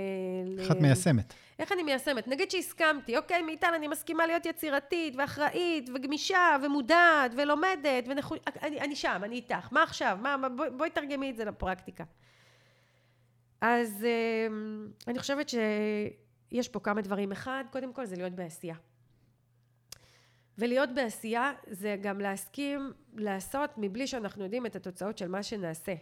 איך 0.60 0.72
את 0.72 0.78
מיישמת? 0.82 1.34
איך 1.60 1.72
אני 1.72 1.84
מיישמת? 1.84 2.28
נגיד 2.28 2.52
שהסכמתי, 2.52 3.18
אוקיי, 3.18 3.42
מיטל, 3.42 3.74
אני 3.76 3.88
מסכימה 3.88 4.28
להיות 4.28 4.46
יצירתית 4.46 5.14
ואחראית 5.18 5.90
וגמישה 5.96 6.58
ומודעת 6.64 7.32
ולומדת 7.38 8.04
ונכו... 8.08 8.36
אני, 8.62 8.82
אני 8.82 8.96
שם, 8.96 9.22
אני 9.24 9.36
איתך. 9.36 9.68
מה 9.72 9.84
עכשיו? 9.84 10.18
מה, 10.22 10.38
מה, 10.38 10.50
בואי, 10.50 10.70
בואי 10.70 10.90
תרגמי 10.90 11.30
את 11.30 11.36
זה 11.36 11.46
לפרקטיקה. 11.46 12.04
אז 13.62 14.06
אמ, 14.50 14.88
אני 15.08 15.20
חושבת 15.20 15.50
שיש 15.50 16.70
פה 16.70 16.80
כמה 16.80 17.02
דברים. 17.02 17.32
אחד, 17.32 17.64
קודם 17.72 17.94
כל 17.94 18.06
זה 18.06 18.16
להיות 18.16 18.34
בעשייה. 18.34 18.76
ולהיות 20.58 20.90
בעשייה 20.96 21.54
זה 21.68 21.98
גם 22.02 22.20
להסכים 22.20 22.94
לעשות 23.14 23.70
מבלי 23.78 24.08
שאנחנו 24.08 24.44
יודעים 24.44 24.66
את 24.66 24.76
התוצאות 24.76 25.18
של 25.18 25.28
מה 25.28 25.44
שנעשה. 25.44 25.94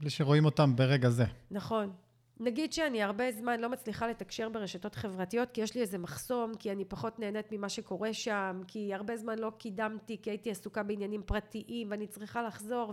בלי 0.00 0.10
שרואים 0.10 0.44
אותם 0.44 0.76
ברגע 0.76 1.10
זה. 1.10 1.24
נכון. 1.50 1.92
נגיד 2.40 2.72
שאני 2.72 3.02
הרבה 3.02 3.32
זמן 3.32 3.60
לא 3.60 3.68
מצליחה 3.68 4.06
לתקשר 4.08 4.48
ברשתות 4.48 4.94
חברתיות 4.94 5.50
כי 5.50 5.60
יש 5.60 5.74
לי 5.74 5.80
איזה 5.80 5.98
מחסום, 5.98 6.54
כי 6.58 6.72
אני 6.72 6.84
פחות 6.84 7.18
נהנית 7.18 7.52
ממה 7.52 7.68
שקורה 7.68 8.12
שם, 8.12 8.60
כי 8.68 8.94
הרבה 8.94 9.16
זמן 9.16 9.38
לא 9.38 9.52
קידמתי, 9.58 10.18
כי 10.22 10.30
הייתי 10.30 10.50
עסוקה 10.50 10.82
בעניינים 10.82 11.22
פרטיים 11.22 11.90
ואני 11.90 12.06
צריכה 12.06 12.42
לחזור 12.42 12.92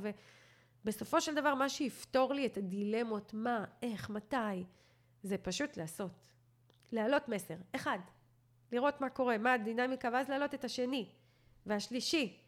ובסופו 0.83 1.21
של 1.21 1.35
דבר 1.35 1.55
מה 1.55 1.69
שיפתור 1.69 2.33
לי 2.33 2.45
את 2.45 2.57
הדילמות 2.57 3.33
מה, 3.33 3.65
איך, 3.81 4.09
מתי, 4.09 4.63
זה 5.23 5.37
פשוט 5.37 5.77
לעשות. 5.77 6.27
להעלות 6.91 7.29
מסר. 7.29 7.55
אחד, 7.75 7.99
לראות 8.71 9.01
מה 9.01 9.09
קורה, 9.09 9.37
מה 9.37 9.53
הדינמיקה 9.53 10.09
ואז 10.13 10.29
להעלות 10.29 10.53
את 10.53 10.63
השני. 10.65 11.09
והשלישי, 11.65 12.42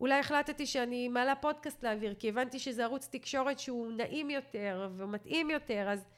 אולי 0.00 0.18
החלטתי 0.18 0.66
שאני 0.66 1.08
מעלה 1.08 1.34
פודקאסט 1.34 1.82
להעביר 1.82 2.14
כי 2.14 2.28
הבנתי 2.28 2.58
שזה 2.58 2.84
ערוץ 2.84 3.08
תקשורת 3.10 3.58
שהוא 3.58 3.92
נעים 3.92 4.30
יותר 4.30 4.90
ומתאים 4.96 5.50
יותר 5.50 5.88
אז 5.88 6.08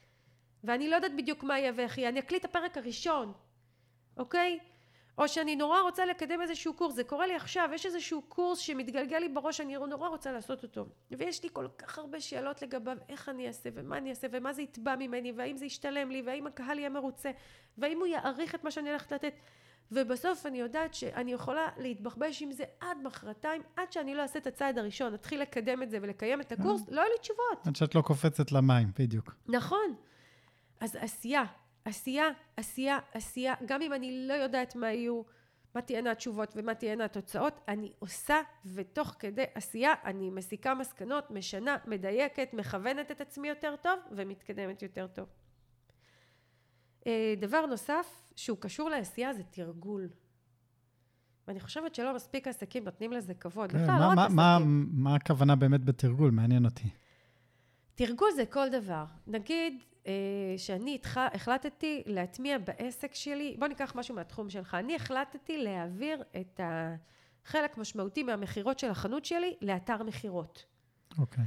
ואני 0.65 0.89
לא 0.89 0.97
יודעת 0.97 1.17
בדיוק 1.17 1.43
מה 1.43 1.59
יהיה 1.59 1.73
ואיך 1.77 1.99
יהיה. 1.99 2.09
אני 2.09 2.21
אקליט 2.21 2.45
את 2.45 2.51
הפרק 2.51 2.77
הראשון 2.77 3.33
אוקיי? 4.17 4.59
או 5.19 5.29
שאני 5.29 5.57
נורא 5.57 5.81
רוצה 5.81 6.07
לקדם 6.07 6.41
איזשהו 6.41 6.75
קורס. 6.75 6.95
זה 6.95 7.05
קורה 7.05 7.27
לי 7.27 7.35
עכשיו. 7.35 7.71
יש 7.75 7.87
איזשהו 7.87 8.23
קורס 8.23 8.59
שמתגלגל 8.59 9.19
לי 9.19 9.29
בראש 9.29 9.61
אני 9.61 9.75
נורא 9.75 10.09
רוצה 10.09 10.33
לעשות 10.33 10.63
אותו. 10.63 10.87
ויש 11.11 11.43
לי 11.43 11.49
כל 11.53 11.67
כך 11.79 11.99
הרבה 11.99 12.21
שאלות 12.21 12.63
לגביו 12.63 12.97
איך 13.09 13.29
אני 13.29 13.49
אעשה 13.49 13.71
ומה 13.75 13.99
אני 13.99 14.11
אעשה 14.11 14.27
ומה 14.31 14.53
זה 14.53 14.63
יתבע 14.63 14.97
ממני 14.97 15.33
והאם 15.33 15.57
זה 15.57 15.65
ישתלם 15.65 16.11
לי 16.11 16.23
והאם 16.23 16.47
הקהל 16.47 16.79
יהיה 16.79 16.89
מרוצה 16.89 17.31
והאם 17.79 17.99
הוא 17.99 18.07
יעריך 18.07 18.55
את 18.55 18.65
מה 18.65 18.71
שאני 18.71 18.89
הולכת 18.89 19.13
לתת 19.13 19.35
ובסוף 19.93 20.47
אני 20.47 20.59
יודעת 20.61 20.95
שאני 20.95 21.33
יכולה 21.33 21.69
להתבחבש 21.77 22.43
עם 22.43 22.53
זה 22.53 22.65
עד 22.81 22.99
מחרתיים, 23.05 23.63
עד 23.77 23.93
שאני 23.93 24.15
לא 24.15 24.23
אעשה 24.23 24.39
את 24.39 24.47
הצעד 24.47 24.79
הראשון, 24.79 25.15
אתחיל 25.15 25.43
לקדם 25.43 25.83
את 25.83 25.91
זה 25.91 25.99
ולקיים 26.03 26.41
את 26.41 26.53
הקורס, 26.53 26.83
לא 26.89 27.01
יהיו 27.01 27.13
לי 27.13 27.19
תשובות. 27.21 27.67
עד 27.67 27.77
שאת 27.77 27.95
לא 27.95 28.01
קופצת 28.01 28.53
למים, 28.53 28.89
בדיוק. 28.99 29.35
נכון. 29.47 29.95
אז 30.81 30.97
עשייה, 30.97 31.45
עשייה, 31.85 32.29
עשייה, 32.57 32.99
עשייה, 33.13 33.55
גם 33.67 33.83
אם 33.83 33.93
אני 33.93 34.27
לא 34.29 34.35
יודעת 34.35 34.77
מה 34.77 34.93
יהיו, 34.93 35.23
מה 35.75 35.83
תהיינה 35.83 36.11
התשובות 36.11 36.53
ומה 36.57 36.75
תהיינה 36.75 37.05
התוצאות, 37.05 37.61
אני 37.69 37.93
עושה, 37.99 38.37
ותוך 38.75 39.15
כדי 39.19 39.45
עשייה 39.55 39.95
אני 40.05 40.31
מסיקה 40.31 40.75
מסקנות, 40.75 41.31
משנה, 41.31 41.77
מדייקת, 41.87 42.49
מכוונת 42.53 43.11
את 43.11 43.21
עצמי 43.21 43.49
יותר 43.49 43.75
טוב 43.83 43.99
ומתקדמת 44.11 44.83
יותר 44.83 45.07
טוב. 45.07 45.27
אה, 47.09 47.35
דבר 47.41 47.67
נוסף 47.67 48.07
שהוא 48.37 48.59
קשור 48.61 48.91
לעשייה 48.91 49.35
זה 49.35 49.43
תרגול. 49.43 50.09
ואני 51.49 51.61
חושבת 51.61 51.95
שלא 51.95 52.15
מספיק 52.15 52.49
עסקים 52.49 52.85
נותנים 52.85 53.13
לזה 53.13 53.35
כבוד. 53.35 53.73
כן, 53.73 53.83
בכלל, 53.83 54.01
לא 54.01 54.23
עסקים. 54.23 54.37
מה, 54.37 54.59
מה 54.93 55.15
הכוונה 55.15 55.57
באמת 55.57 55.85
בתרגול? 55.85 56.31
מעניין 56.31 56.65
אותי. 56.65 56.89
תרגול 57.95 58.29
זה 58.37 58.47
כל 58.47 58.69
דבר. 58.69 59.05
נגיד 59.27 59.83
אה, 60.07 60.13
שאני 60.57 60.93
איתך 60.93 61.21
החלטתי 61.35 62.03
להטמיע 62.07 62.59
בעסק 62.59 63.15
שלי, 63.15 63.57
בוא 63.59 63.69
ניקח 63.69 63.93
משהו 63.97 64.15
מהתחום 64.15 64.51
שלך. 64.51 64.75
אני 64.75 64.97
החלטתי 64.97 65.63
להעביר 65.63 66.23
את 66.41 66.61
החלק 67.45 67.79
משמעותי 67.79 68.23
מהמכירות 68.23 68.79
של 68.79 68.91
החנות 68.91 69.25
שלי 69.25 69.57
לאתר 69.63 70.03
מכירות. 70.03 70.65
אוקיי. 71.19 71.45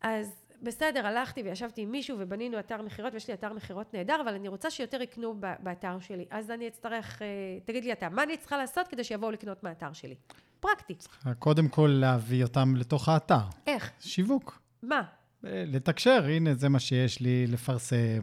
אז 0.00 0.49
בסדר, 0.62 1.06
הלכתי 1.06 1.42
וישבתי 1.42 1.82
עם 1.82 1.90
מישהו 1.90 2.16
ובנינו 2.20 2.58
אתר 2.58 2.82
מכירות, 2.82 3.12
ויש 3.14 3.28
לי 3.28 3.34
אתר 3.34 3.52
מכירות 3.52 3.94
נהדר, 3.94 4.20
אבל 4.24 4.34
אני 4.34 4.48
רוצה 4.48 4.70
שיותר 4.70 5.02
יקנו 5.02 5.34
באתר 5.60 6.00
שלי. 6.00 6.26
אז 6.30 6.50
אני 6.50 6.68
אצטרך, 6.68 7.22
אה, 7.22 7.26
תגיד 7.64 7.84
לי 7.84 7.92
אתה, 7.92 8.08
מה 8.08 8.22
אני 8.22 8.36
צריכה 8.36 8.56
לעשות 8.56 8.88
כדי 8.88 9.04
שיבואו 9.04 9.30
לקנות 9.30 9.62
מהאתר 9.62 9.92
שלי? 9.92 10.14
פרקטי. 10.60 10.94
קודם 11.38 11.68
כל 11.68 11.90
להביא 12.00 12.44
אותם 12.44 12.76
לתוך 12.76 13.08
האתר. 13.08 13.40
איך? 13.66 13.90
שיווק. 14.00 14.60
מה? 14.82 15.02
אה, 15.44 15.64
לתקשר, 15.66 16.24
הנה, 16.24 16.54
זה 16.54 16.68
מה 16.68 16.80
שיש 16.80 17.20
לי, 17.20 17.46
לפרסם. 17.46 18.20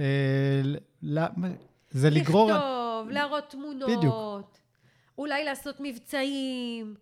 אה, 0.00 0.62
זה 1.90 2.10
לגרור... 2.10 2.50
לכתוב, 2.50 3.10
להראות 3.10 3.50
תמונות. 3.50 3.90
בדיוק. 3.98 4.56
אולי 5.18 5.44
לעשות 5.44 5.76
מבצעים. 5.80 6.94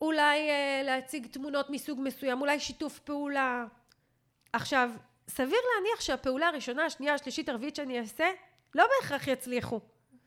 אולי 0.00 0.38
להציג 0.84 1.26
תמונות 1.26 1.70
מסוג 1.70 2.00
מסוים, 2.02 2.40
אולי 2.40 2.60
שיתוף 2.60 2.98
פעולה. 2.98 3.64
עכשיו, 4.54 4.90
סביר 5.28 5.58
להניח 5.74 6.00
שהפעולה 6.00 6.48
הראשונה, 6.48 6.84
השנייה, 6.84 7.14
השלישית, 7.14 7.48
הרביעית 7.48 7.76
שאני 7.76 7.98
אעשה, 7.98 8.26
לא 8.74 8.84
בהכרח 9.00 9.28
יצליחו. 9.28 9.80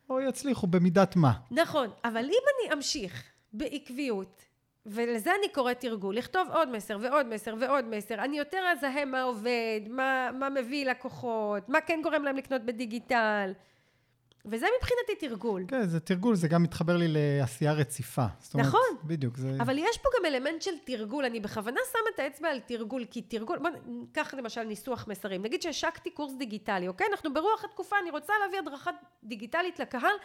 או 0.09 0.21
יצליחו 0.21 0.67
במידת 0.67 1.15
מה. 1.15 1.31
נכון, 1.51 1.89
אבל 2.03 2.25
אם 2.25 2.43
אני 2.53 2.73
אמשיך 2.73 3.23
בעקביות, 3.53 4.41
ולזה 4.85 5.31
אני 5.39 5.53
קוראת 5.53 5.79
תרגול, 5.79 6.15
לכתוב 6.15 6.47
עוד 6.51 6.69
מסר 6.69 6.97
ועוד 7.01 7.25
מסר 7.25 7.55
ועוד 7.59 7.85
מסר, 7.85 8.15
אני 8.15 8.37
יותר 8.37 8.63
אזהה 8.71 9.05
מה 9.05 9.21
עובד, 9.21 9.81
מה, 9.89 10.29
מה 10.39 10.49
מביא 10.49 10.85
לקוחות, 10.85 11.69
מה 11.69 11.81
כן 11.81 11.99
גורם 12.03 12.23
להם 12.23 12.35
לקנות 12.37 12.61
בדיגיטל. 12.61 13.51
וזה 14.51 14.65
מבחינתי 14.77 15.27
תרגול. 15.27 15.65
כן, 15.67 15.87
זה 15.87 15.99
תרגול, 15.99 16.35
זה 16.35 16.47
גם 16.47 16.63
מתחבר 16.63 16.97
לי 16.97 17.05
לעשייה 17.07 17.73
רציפה. 17.73 18.25
אומרת, 18.53 18.67
נכון. 18.67 18.81
בדיוק, 19.03 19.37
זה... 19.37 19.57
אבל 19.59 19.77
יש 19.77 19.97
פה 19.97 20.09
גם 20.19 20.25
אלמנט 20.25 20.61
של 20.61 20.71
תרגול. 20.85 21.25
אני 21.25 21.39
בכוונה 21.39 21.79
שמה 21.91 22.09
את 22.15 22.19
האצבע 22.19 22.49
על 22.49 22.59
תרגול, 22.59 23.05
כי 23.11 23.21
תרגול, 23.21 23.57
בוא 23.57 23.69
ניקח 23.85 24.33
למשל 24.33 24.63
ניסוח 24.63 25.07
מסרים. 25.07 25.41
נגיד 25.41 25.61
שהשקתי 25.61 26.09
קורס 26.11 26.33
דיגיטלי, 26.33 26.87
אוקיי? 26.87 27.07
אנחנו 27.11 27.33
ברוח 27.33 27.65
התקופה, 27.65 27.95
אני 28.01 28.11
רוצה 28.11 28.33
להביא 28.43 28.59
הדרכה 28.59 28.91
דיגיטלית 29.23 29.79
לקהל, 29.79 30.15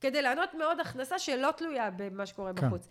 כדי 0.00 0.22
לענות 0.22 0.54
מאוד 0.54 0.80
הכנסה 0.80 1.18
שלא 1.18 1.50
תלויה 1.56 1.90
במה 1.90 2.26
שקורה 2.26 2.52
כן. 2.54 2.66
בחוץ. 2.66 2.88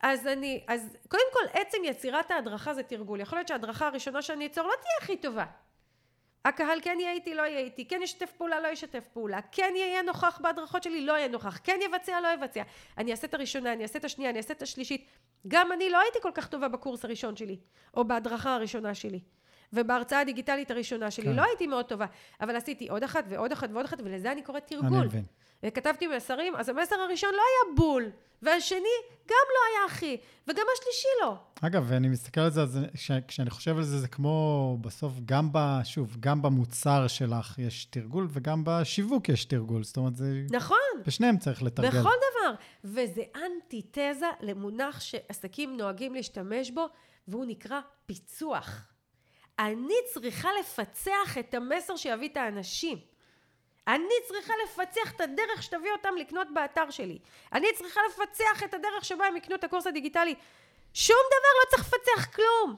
אז 0.00 0.26
אני, 0.26 0.64
אז 0.66 0.96
קודם 1.08 1.22
כל, 1.32 1.58
עצם 1.58 1.78
יצירת 1.84 2.30
ההדרכה 2.30 2.74
זה 2.74 2.82
תרגול. 2.82 3.20
יכול 3.20 3.38
להיות 3.38 3.48
שההדרכה 3.48 3.86
הראשונה 3.86 4.22
שאני 4.22 4.46
אצור 4.46 4.66
לא 4.66 4.74
תהיה 4.80 4.92
הכי 5.02 5.16
טובה. 5.16 5.44
הקהל 6.48 6.78
כן 6.82 6.96
יהיה 7.00 7.12
איתי, 7.12 7.34
לא 7.34 7.42
יהיה 7.42 7.58
איתי, 7.60 7.84
כן 7.84 8.00
ישתף 8.02 8.32
פעולה, 8.38 8.60
לא 8.60 8.68
ישתף 8.68 9.08
פעולה, 9.12 9.38
כן 9.52 9.72
יהיה 9.76 10.02
נוכח 10.02 10.40
בהדרכות 10.42 10.82
שלי, 10.82 11.06
לא 11.06 11.12
יהיה 11.12 11.28
נוכח, 11.28 11.58
כן 11.64 11.78
יבצע, 11.84 12.20
לא 12.20 12.28
יבצע. 12.28 12.62
אני 12.98 13.10
אעשה 13.10 13.26
את 13.26 13.34
הראשונה, 13.34 13.72
אני 13.72 13.82
אעשה 13.82 13.98
את 13.98 14.04
השנייה, 14.04 14.30
אני 14.30 14.38
אעשה 14.38 14.54
את 14.54 14.62
השלישית. 14.62 15.06
גם 15.48 15.72
אני 15.72 15.90
לא 15.90 16.00
הייתי 16.00 16.18
כל 16.22 16.30
כך 16.34 16.48
טובה 16.48 16.68
בקורס 16.68 17.04
הראשון 17.04 17.36
שלי, 17.36 17.56
או 17.94 18.04
בהדרכה 18.04 18.54
הראשונה 18.54 18.94
שלי. 18.94 19.20
ובהרצאה 19.72 20.20
הדיגיטלית 20.20 20.70
הראשונה 20.70 21.10
שלי, 21.10 21.24
כן. 21.24 21.36
לא 21.36 21.42
הייתי 21.42 21.66
מאוד 21.66 21.84
טובה, 21.84 22.06
אבל 22.40 22.56
עשיתי 22.56 22.88
עוד 22.88 23.02
אחת 23.02 23.24
ועוד 23.28 23.52
אחת 23.52 23.68
ועוד 23.72 23.84
אחת, 23.84 23.98
ולזה 24.04 24.32
אני 24.32 24.42
קוראת 24.42 24.66
תרגול. 24.66 24.98
אני 24.98 25.06
מבין. 25.06 25.24
וכתבתי 25.62 26.06
מסרים, 26.06 26.56
אז 26.56 26.68
המסר 26.68 26.96
הראשון 26.96 27.30
לא 27.32 27.42
היה 27.42 27.76
בול, 27.76 28.10
והשני 28.42 28.96
גם 29.28 29.46
לא 29.54 29.60
היה 29.68 29.86
אחי, 29.86 30.16
וגם 30.48 30.66
השלישי 30.78 31.08
לא. 31.22 31.34
אגב, 31.60 31.84
ואני 31.88 32.08
מסתכל 32.08 32.40
על 32.40 32.50
זה, 32.50 32.62
אז 32.62 32.78
כשאני 33.28 33.50
חושב 33.50 33.76
על 33.76 33.82
זה, 33.82 33.98
זה 33.98 34.08
כמו 34.08 34.78
בסוף, 34.80 35.12
גם 35.24 35.48
ב... 35.52 35.58
שוב, 35.84 36.16
גם 36.20 36.42
במוצר 36.42 37.06
שלך 37.06 37.58
יש 37.58 37.84
תרגול, 37.84 38.26
וגם 38.30 38.62
בשיווק 38.64 39.28
יש 39.28 39.44
תרגול. 39.44 39.84
זאת 39.84 39.96
אומרת, 39.96 40.16
זה... 40.16 40.42
נכון. 40.50 40.76
בשניהם 41.06 41.38
צריך 41.38 41.62
לתרגל. 41.62 41.88
בכל 41.88 41.98
דבר. 42.00 42.54
וזה 42.84 43.22
אנטיתזה 43.36 44.26
למונח 44.40 45.00
שעסקים 45.00 45.76
נוהגים 45.76 46.14
להשתמש 46.14 46.70
בו, 46.70 46.86
והוא 47.28 47.44
נקרא 47.48 47.80
פיצוח. 48.06 48.86
אני 49.58 49.94
צריכה 50.12 50.48
לפצח 50.60 51.38
את 51.38 51.54
המסר 51.54 51.96
שיביא 51.96 52.28
את 52.28 52.36
האנשים. 52.36 52.98
אני 53.88 54.14
צריכה 54.28 54.52
לפצח 54.64 55.12
את 55.16 55.20
הדרך 55.20 55.62
שתביא 55.62 55.92
אותם 55.92 56.16
לקנות 56.20 56.48
באתר 56.54 56.90
שלי. 56.90 57.18
אני 57.52 57.66
צריכה 57.74 58.00
לפצח 58.10 58.62
את 58.64 58.74
הדרך 58.74 59.04
שבה 59.04 59.26
הם 59.26 59.36
יקנו 59.36 59.54
את 59.54 59.64
הקורס 59.64 59.86
הדיגיטלי. 59.86 60.34
שום 60.94 61.16
דבר 61.28 61.48
לא 61.60 61.70
צריך 61.70 61.88
לפצח 61.88 62.34
כלום. 62.34 62.76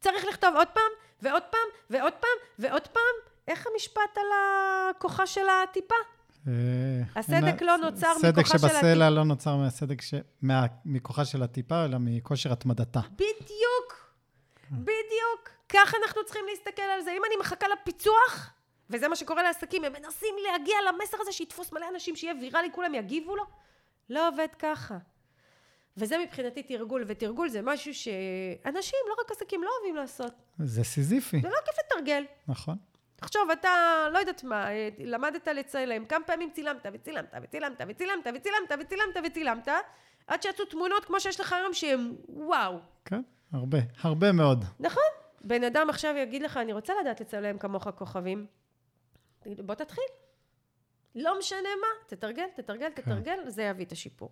צריך 0.00 0.24
לכתוב 0.24 0.54
עוד 0.56 0.68
פעם, 0.68 0.92
ועוד 1.22 1.42
פעם, 1.42 1.68
ועוד 1.90 2.12
פעם, 2.12 2.30
ועוד 2.58 2.88
פעם. 2.88 3.32
איך 3.48 3.66
המשפט 3.72 4.16
על 4.16 4.26
הכוחה 4.90 5.26
של 5.26 5.46
הטיפה? 5.48 5.94
אה, 6.48 6.52
הסדק 7.16 7.62
לא 7.62 7.76
נוצר 7.76 8.12
מכוחה 8.12 8.20
של 8.20 8.26
הטיפה. 8.28 8.58
סדק 8.58 8.70
שבסלע 8.70 9.10
לא 9.10 9.24
נוצר 9.24 9.56
מהסדק 9.56 10.02
ש... 10.02 10.14
מכוחה 10.84 11.24
של 11.24 11.42
הטיפה, 11.42 11.84
אלא 11.84 11.96
מכושר 12.00 12.52
התמדתה. 12.52 13.00
בדיוק, 13.12 14.12
בדיוק. 14.70 15.50
ככה 15.68 15.96
אנחנו 16.02 16.24
צריכים 16.24 16.44
להסתכל 16.50 16.82
על 16.82 17.02
זה. 17.02 17.10
אם 17.10 17.22
אני 17.26 17.36
מחכה 17.40 17.66
לפיצוח, 17.68 18.50
וזה 18.92 19.08
מה 19.08 19.16
שקורה 19.16 19.42
לעסקים, 19.42 19.84
הם 19.84 19.92
מנסים 19.92 20.34
להגיע 20.42 20.76
למסר 20.88 21.16
הזה 21.20 21.32
שיתפוס 21.32 21.72
מלא 21.72 21.86
אנשים, 21.94 22.16
שיהיה 22.16 22.34
ויראלי, 22.40 22.68
כולם 22.72 22.94
יגיבו 22.94 23.36
לו. 23.36 23.44
לא 24.10 24.28
עובד 24.28 24.48
ככה. 24.58 24.98
וזה 25.96 26.18
מבחינתי 26.18 26.62
תרגול, 26.62 27.04
ותרגול 27.06 27.48
זה 27.48 27.62
משהו 27.62 27.94
שאנשים, 27.94 28.98
לא 29.08 29.14
רק 29.24 29.30
עסקים, 29.30 29.62
לא 29.62 29.70
אוהבים 29.78 29.96
לעשות. 29.96 30.32
זה 30.58 30.84
סיזיפי. 30.84 31.40
זה 31.40 31.48
לא 31.48 31.56
כיף 31.64 31.74
לתרגל. 31.84 32.24
נכון. 32.48 32.76
תחשוב, 33.16 33.50
אתה, 33.50 33.70
לא 34.12 34.18
יודעת 34.18 34.44
מה, 34.44 34.66
למדת 34.98 35.48
לצלם, 35.48 36.04
כמה 36.04 36.24
פעמים 36.24 36.50
צילמת, 36.52 36.86
וצילמת, 36.92 37.34
וצילמת, 37.42 37.80
וצילמת, 37.88 38.26
וצילמת, 38.34 38.72
וצילמת, 38.80 39.16
וצילמת, 39.26 39.68
עד 40.26 40.42
שיצאו 40.42 40.64
תמונות 40.64 41.04
כמו 41.04 41.20
שיש 41.20 41.40
לך 41.40 41.52
היום, 41.52 41.74
שהן 41.74 42.14
וואו. 42.28 42.78
כן, 43.04 43.20
הרבה, 43.52 43.78
הרבה 44.00 44.32
מאוד. 44.32 44.64
נכון. 44.80 45.02
בן 45.44 45.64
אדם 45.64 45.90
עכשיו 45.90 46.16
יגיד 46.16 46.42
לך, 46.42 46.56
אני 46.56 46.72
רוצה 46.72 46.92
לדעת 47.00 47.20
לצלם 47.20 47.58
כמוך 47.58 47.88
כוכבים. 47.88 48.46
תגיד, 49.42 49.60
בוא 49.60 49.74
תתחיל. 49.74 50.04
לא 51.14 51.38
משנה 51.38 51.68
מה, 51.80 52.06
תתרגל, 52.06 52.46
תתרגל, 52.56 52.88
כן. 52.94 53.02
תתרגל, 53.02 53.48
זה 53.48 53.62
יביא 53.62 53.84
את 53.84 53.92
השיפור. 53.92 54.30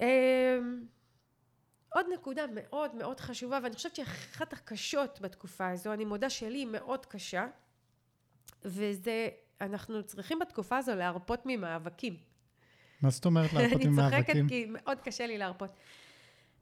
אמ, 0.00 0.86
עוד 1.94 2.06
נקודה 2.14 2.44
מאוד 2.54 2.94
מאוד 2.94 3.20
חשובה, 3.20 3.58
ואני 3.62 3.74
חושבת 3.74 3.96
שאחת 3.96 4.52
הקשות 4.52 5.20
בתקופה 5.20 5.68
הזו, 5.68 5.92
אני 5.92 6.04
מודה 6.04 6.30
שלי 6.30 6.58
היא 6.58 6.66
מאוד 6.66 7.06
קשה, 7.06 7.46
וזה, 8.64 9.28
אנחנו 9.60 10.02
צריכים 10.02 10.38
בתקופה 10.38 10.76
הזו 10.76 10.94
להרפות 10.94 11.42
ממאבקים. 11.44 12.16
מה 13.02 13.10
זאת 13.10 13.24
אומרת 13.24 13.52
להרפות 13.54 13.84
ממאבקים? 13.84 14.18
אני 14.18 14.24
צוחקת 14.24 14.48
כי 14.48 14.66
מאוד 14.68 15.00
קשה 15.00 15.26
לי 15.26 15.38
להרפות. 15.38 15.70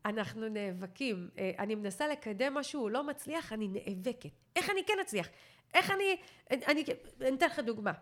אנחנו 0.05 0.49
נאבקים. 0.49 1.31
אה, 1.39 1.51
אני 1.59 1.75
מנסה 1.75 2.09
לקדם 2.09 2.55
משהו, 2.55 2.81
הוא 2.81 2.91
לא 2.91 3.07
מצליח, 3.07 3.53
אני 3.53 3.69
נאבקת. 3.69 4.31
איך 4.57 4.71
אני 4.71 4.81
כן 4.87 4.95
אצליח? 5.01 5.29
איך 5.75 5.91
אני... 5.91 6.17
אני, 6.51 6.85
אני 7.21 7.35
אתן 7.35 7.47
לך 7.47 7.59
דוגמה. 7.59 7.93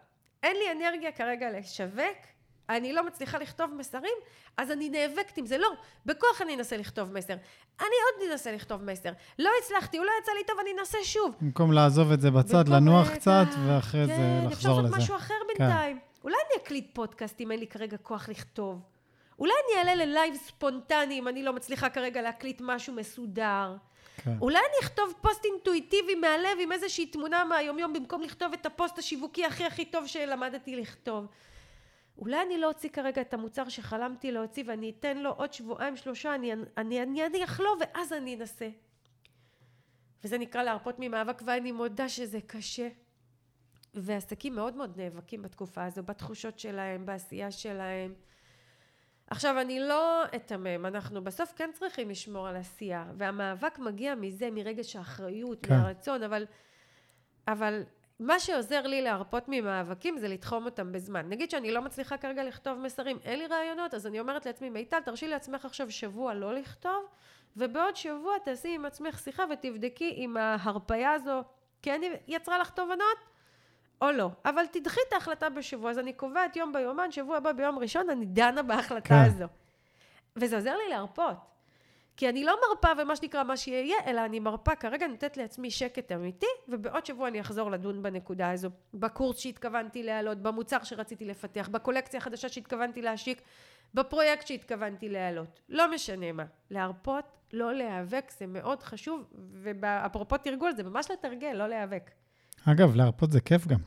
אין 0.43 0.57
לי 0.57 0.73
אנרגיה 0.73 1.13
כרגע 1.13 1.51
לשווק, 1.51 2.17
אני 2.69 2.93
לא 2.93 3.07
מצליחה 3.07 3.39
לכתוב 3.39 3.75
מסרים, 3.75 4.15
אז 4.57 4.71
אני 4.71 4.89
נאבקת 4.89 5.37
עם 5.37 5.47
זה. 5.47 5.59
לא, 5.59 5.69
בכוח 6.07 6.43
אני 6.43 6.55
אנסה 6.55 6.77
לכתוב 6.77 7.13
מסר. 7.13 7.33
אני 7.81 7.89
עוד 7.89 8.31
אנסה 8.31 8.53
לכתוב 8.53 8.83
מסר. 8.85 9.13
לא 9.39 9.51
הצלחתי, 9.63 9.99
הוא 9.99 10.07
לא 10.07 10.13
יצא 10.23 10.33
לי 10.33 10.45
טוב, 10.47 10.57
אני 10.61 10.71
אנסה 10.81 10.99
שוב. 11.05 11.35
במקום 11.41 11.73
לעזוב 11.73 12.13
את 12.13 12.21
זה 12.21 12.31
בצד, 12.31 12.69
לנוח 12.69 13.11
אה, 13.11 13.17
קצת, 13.17 13.47
ואחרי 13.67 14.07
כן, 14.07 14.17
זה 14.17 14.49
לחזור 14.49 14.49
לזה. 14.49 14.49
כן, 14.49 14.55
אפשר 14.55 14.83
לעשות 14.83 14.97
משהו 14.97 15.17
אחר 15.17 15.35
כן. 15.35 15.65
בינתיים. 15.65 15.99
כן. 15.99 16.05
אולי 16.25 16.37
אני 16.37 16.63
אקליט 16.63 16.95
פודקאסט 16.95 17.41
אם 17.41 17.51
אין 17.53 17.61
לי 17.61 17.67
כרגע 17.67 17.97
כוח 17.97 18.29
לכתוב. 18.29 18.81
אולי 19.39 19.53
אני 19.67 19.79
אעלה 19.79 20.05
ללייב 20.05 20.35
ספונטני 20.35 21.19
אם 21.19 21.29
אני 21.29 21.43
לא 21.43 21.53
מצליחה 21.53 21.91
כרגע 21.91 22.23
להקליט 22.23 22.61
משהו 22.65 22.95
מסודר. 22.95 23.77
כן. 24.25 24.39
אולי 24.41 24.59
אני 24.59 24.87
אכתוב 24.87 25.15
פוסט 25.21 25.45
אינטואיטיבי 25.45 26.15
מהלב 26.15 26.59
עם 26.61 26.73
איזושהי 26.73 27.07
תמונה 27.07 27.45
מהיומיום 27.45 27.93
במקום 27.93 28.23
לכתוב 28.23 28.53
את 28.53 28.67
הפוסט 28.67 28.99
השיווקי 28.99 29.45
הכי 29.45 29.65
הכי 29.65 29.85
טוב 29.85 30.07
שלמדתי 30.07 30.77
לכתוב. 30.77 31.27
אולי 32.19 32.43
אני 32.43 32.59
לא 32.59 32.69
אוציא 32.69 32.89
כרגע 32.89 33.21
את 33.21 33.35
המוצר 33.35 33.69
שחלמתי 33.69 34.33
להוציא 34.33 34.65
ואני 34.67 34.93
אתן 34.99 35.19
לו 35.19 35.31
עוד 35.31 35.53
שבועיים 35.53 35.97
שלושה, 35.97 36.35
אני, 36.35 36.53
אני, 36.77 37.03
אני 37.03 37.27
אניח 37.27 37.61
לו 37.61 37.71
ואז 37.81 38.13
אני 38.13 38.35
אנסה. 38.35 38.69
וזה 40.25 40.39
נקרא 40.39 40.63
להרפות 40.63 40.95
ממאבק 40.99 41.43
ואני 41.47 41.73
מודה 41.73 42.09
שזה 42.09 42.41
קשה. 42.47 42.89
ועסקים 43.95 44.55
מאוד 44.55 44.77
מאוד 44.77 45.01
נאבקים 45.01 45.43
בתקופה 45.43 45.85
הזו, 45.85 46.03
בתחושות 46.03 46.59
שלהם, 46.59 47.07
בעשייה 47.07 47.51
שלהם. 47.51 48.15
עכשיו 49.33 49.61
אני 49.61 49.81
לא 49.81 50.25
אתמם, 50.37 50.87
אנחנו 50.87 51.25
בסוף 51.25 51.53
כן 51.57 51.71
צריכים 51.73 52.11
לשמור 52.11 52.49
על 52.49 52.57
עשייה, 52.57 53.05
והמאבק 53.17 53.79
מגיע 53.79 54.15
מזה, 54.15 54.49
מרגש 54.51 54.97
האחריות, 54.97 55.67
כן. 55.67 55.75
מהרצון, 55.75 56.23
אבל, 56.23 56.47
אבל 57.49 57.83
מה 58.21 58.39
שעוזר 58.39 58.87
לי 58.87 59.03
להרפות 59.03 59.45
ממאבקים 59.49 60.19
זה 60.19 60.29
לתחום 60.29 60.65
אותם 60.65 60.93
בזמן. 60.93 61.29
נגיד 61.29 61.51
שאני 61.51 61.71
לא 61.71 61.83
מצליחה 61.83 62.17
כרגע 62.17 62.45
לכתוב 62.45 62.79
מסרים, 62.79 63.19
אין 63.25 63.39
לי 63.39 63.47
רעיונות, 63.47 63.95
אז 63.95 64.07
אני 64.07 64.21
אומרת 64.21 64.47
לעצמי, 64.47 64.71
מיטל, 64.71 65.01
תרשי 65.01 65.29
לעצמך 65.29 65.65
עכשיו 65.65 65.91
שבוע 65.91 66.35
לא 66.35 66.55
לכתוב, 66.55 67.07
ובעוד 67.57 67.97
שבוע 67.97 68.39
תעשי 68.45 68.75
עם 68.75 68.85
עצמך 68.85 69.19
שיחה 69.19 69.45
ותבדקי 69.51 70.11
אם 70.17 70.37
ההרפאיה 70.37 71.13
הזו 71.13 71.43
כן 71.83 72.01
יצרה 72.27 72.59
לך 72.59 72.71
תובנות, 72.71 73.17
או 74.03 74.13
לא. 74.13 74.31
אבל 74.45 74.67
תדחי 74.67 75.01
את 75.09 75.13
ההחלטה 75.13 75.51
בשבוע, 75.51 75.91
אז 75.91 75.99
אני 75.99 76.13
קובעת 76.13 76.57
יום 76.57 76.73
ביומן, 76.73 77.13
שבוע 77.13 77.37
הבא 77.37 77.53
ביום 77.53 77.79
ראשון, 77.79 78.11
אני 78.11 78.27
דנה 78.27 78.63
בהחלטה 78.63 79.09
כן. 79.09 79.15
הזו. 79.27 79.45
וזה 80.37 80.57
עוזר 80.57 80.77
לי 80.77 80.89
להרפות. 80.91 81.37
כי 82.17 82.29
אני 82.29 82.45
לא 82.45 82.57
מרפה 82.69 82.89
ומה 82.99 83.17
שנקרא 83.17 83.43
מה 83.43 83.57
שיהיה, 83.57 83.97
אלא 84.07 84.25
אני 84.25 84.41
מרפה 84.41 84.75
כרגע, 84.75 85.07
נותנת 85.07 85.37
לעצמי 85.37 85.71
שקט 85.71 86.13
אמיתי, 86.13 86.47
ובעוד 86.69 87.07
שבוע 87.07 87.29
אני 87.29 87.41
אחזור 87.41 87.71
לדון 87.71 88.03
בנקודה 88.03 88.51
הזו. 88.51 88.71
בקורס 88.95 89.39
שהתכוונתי 89.39 90.03
להעלות, 90.03 90.39
במוצר 90.39 90.83
שרציתי 90.83 91.25
לפתח, 91.25 91.69
בקולקציה 91.69 92.19
החדשה 92.19 92.49
שהתכוונתי 92.49 93.03
להשיק, 93.03 93.43
בפרויקט 93.95 94.47
שהתכוונתי 94.47 95.09
להעלות. 95.09 95.61
לא 95.69 95.91
משנה 95.91 96.33
מה. 96.33 96.45
להרפות, 96.71 97.25
לא 97.53 97.73
להיאבק, 97.73 98.31
זה 98.39 98.47
מאוד 98.47 98.83
חשוב, 98.83 99.33
ואפרופו 99.63 100.39
תרגול, 100.39 100.73
זה 100.77 100.83
ממש 100.83 101.11
לתרגל, 101.11 101.53
לא 101.53 101.67
להיאבק. 101.67 102.11
אגב, 102.65 102.95
להרפות 102.95 103.33
זה 103.33 103.41
כיף 103.41 103.67
גם. 103.67 103.81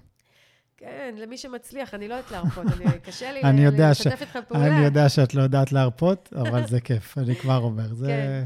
כן, 0.78 1.16
למי 1.18 1.38
שמצליח, 1.38 1.94
אני 1.94 2.08
לא 2.08 2.14
יודעת 2.14 2.32
להרפות, 2.32 2.66
אני, 2.68 2.86
קשה 3.06 3.32
לי 3.32 3.42
לשתף 3.72 4.22
איתך 4.22 4.40
פעולה. 4.48 4.68
אני 4.68 4.86
יודע 4.86 5.10
שאת 5.10 5.34
לא 5.34 5.42
יודעת 5.42 5.72
להרפות, 5.72 6.34
אבל 6.34 6.68
זה 6.68 6.82
כיף, 6.82 7.18
אני 7.18 7.36
כבר 7.36 7.58
אומר. 7.58 7.94
זה... 7.94 8.08
כן. 8.08 8.44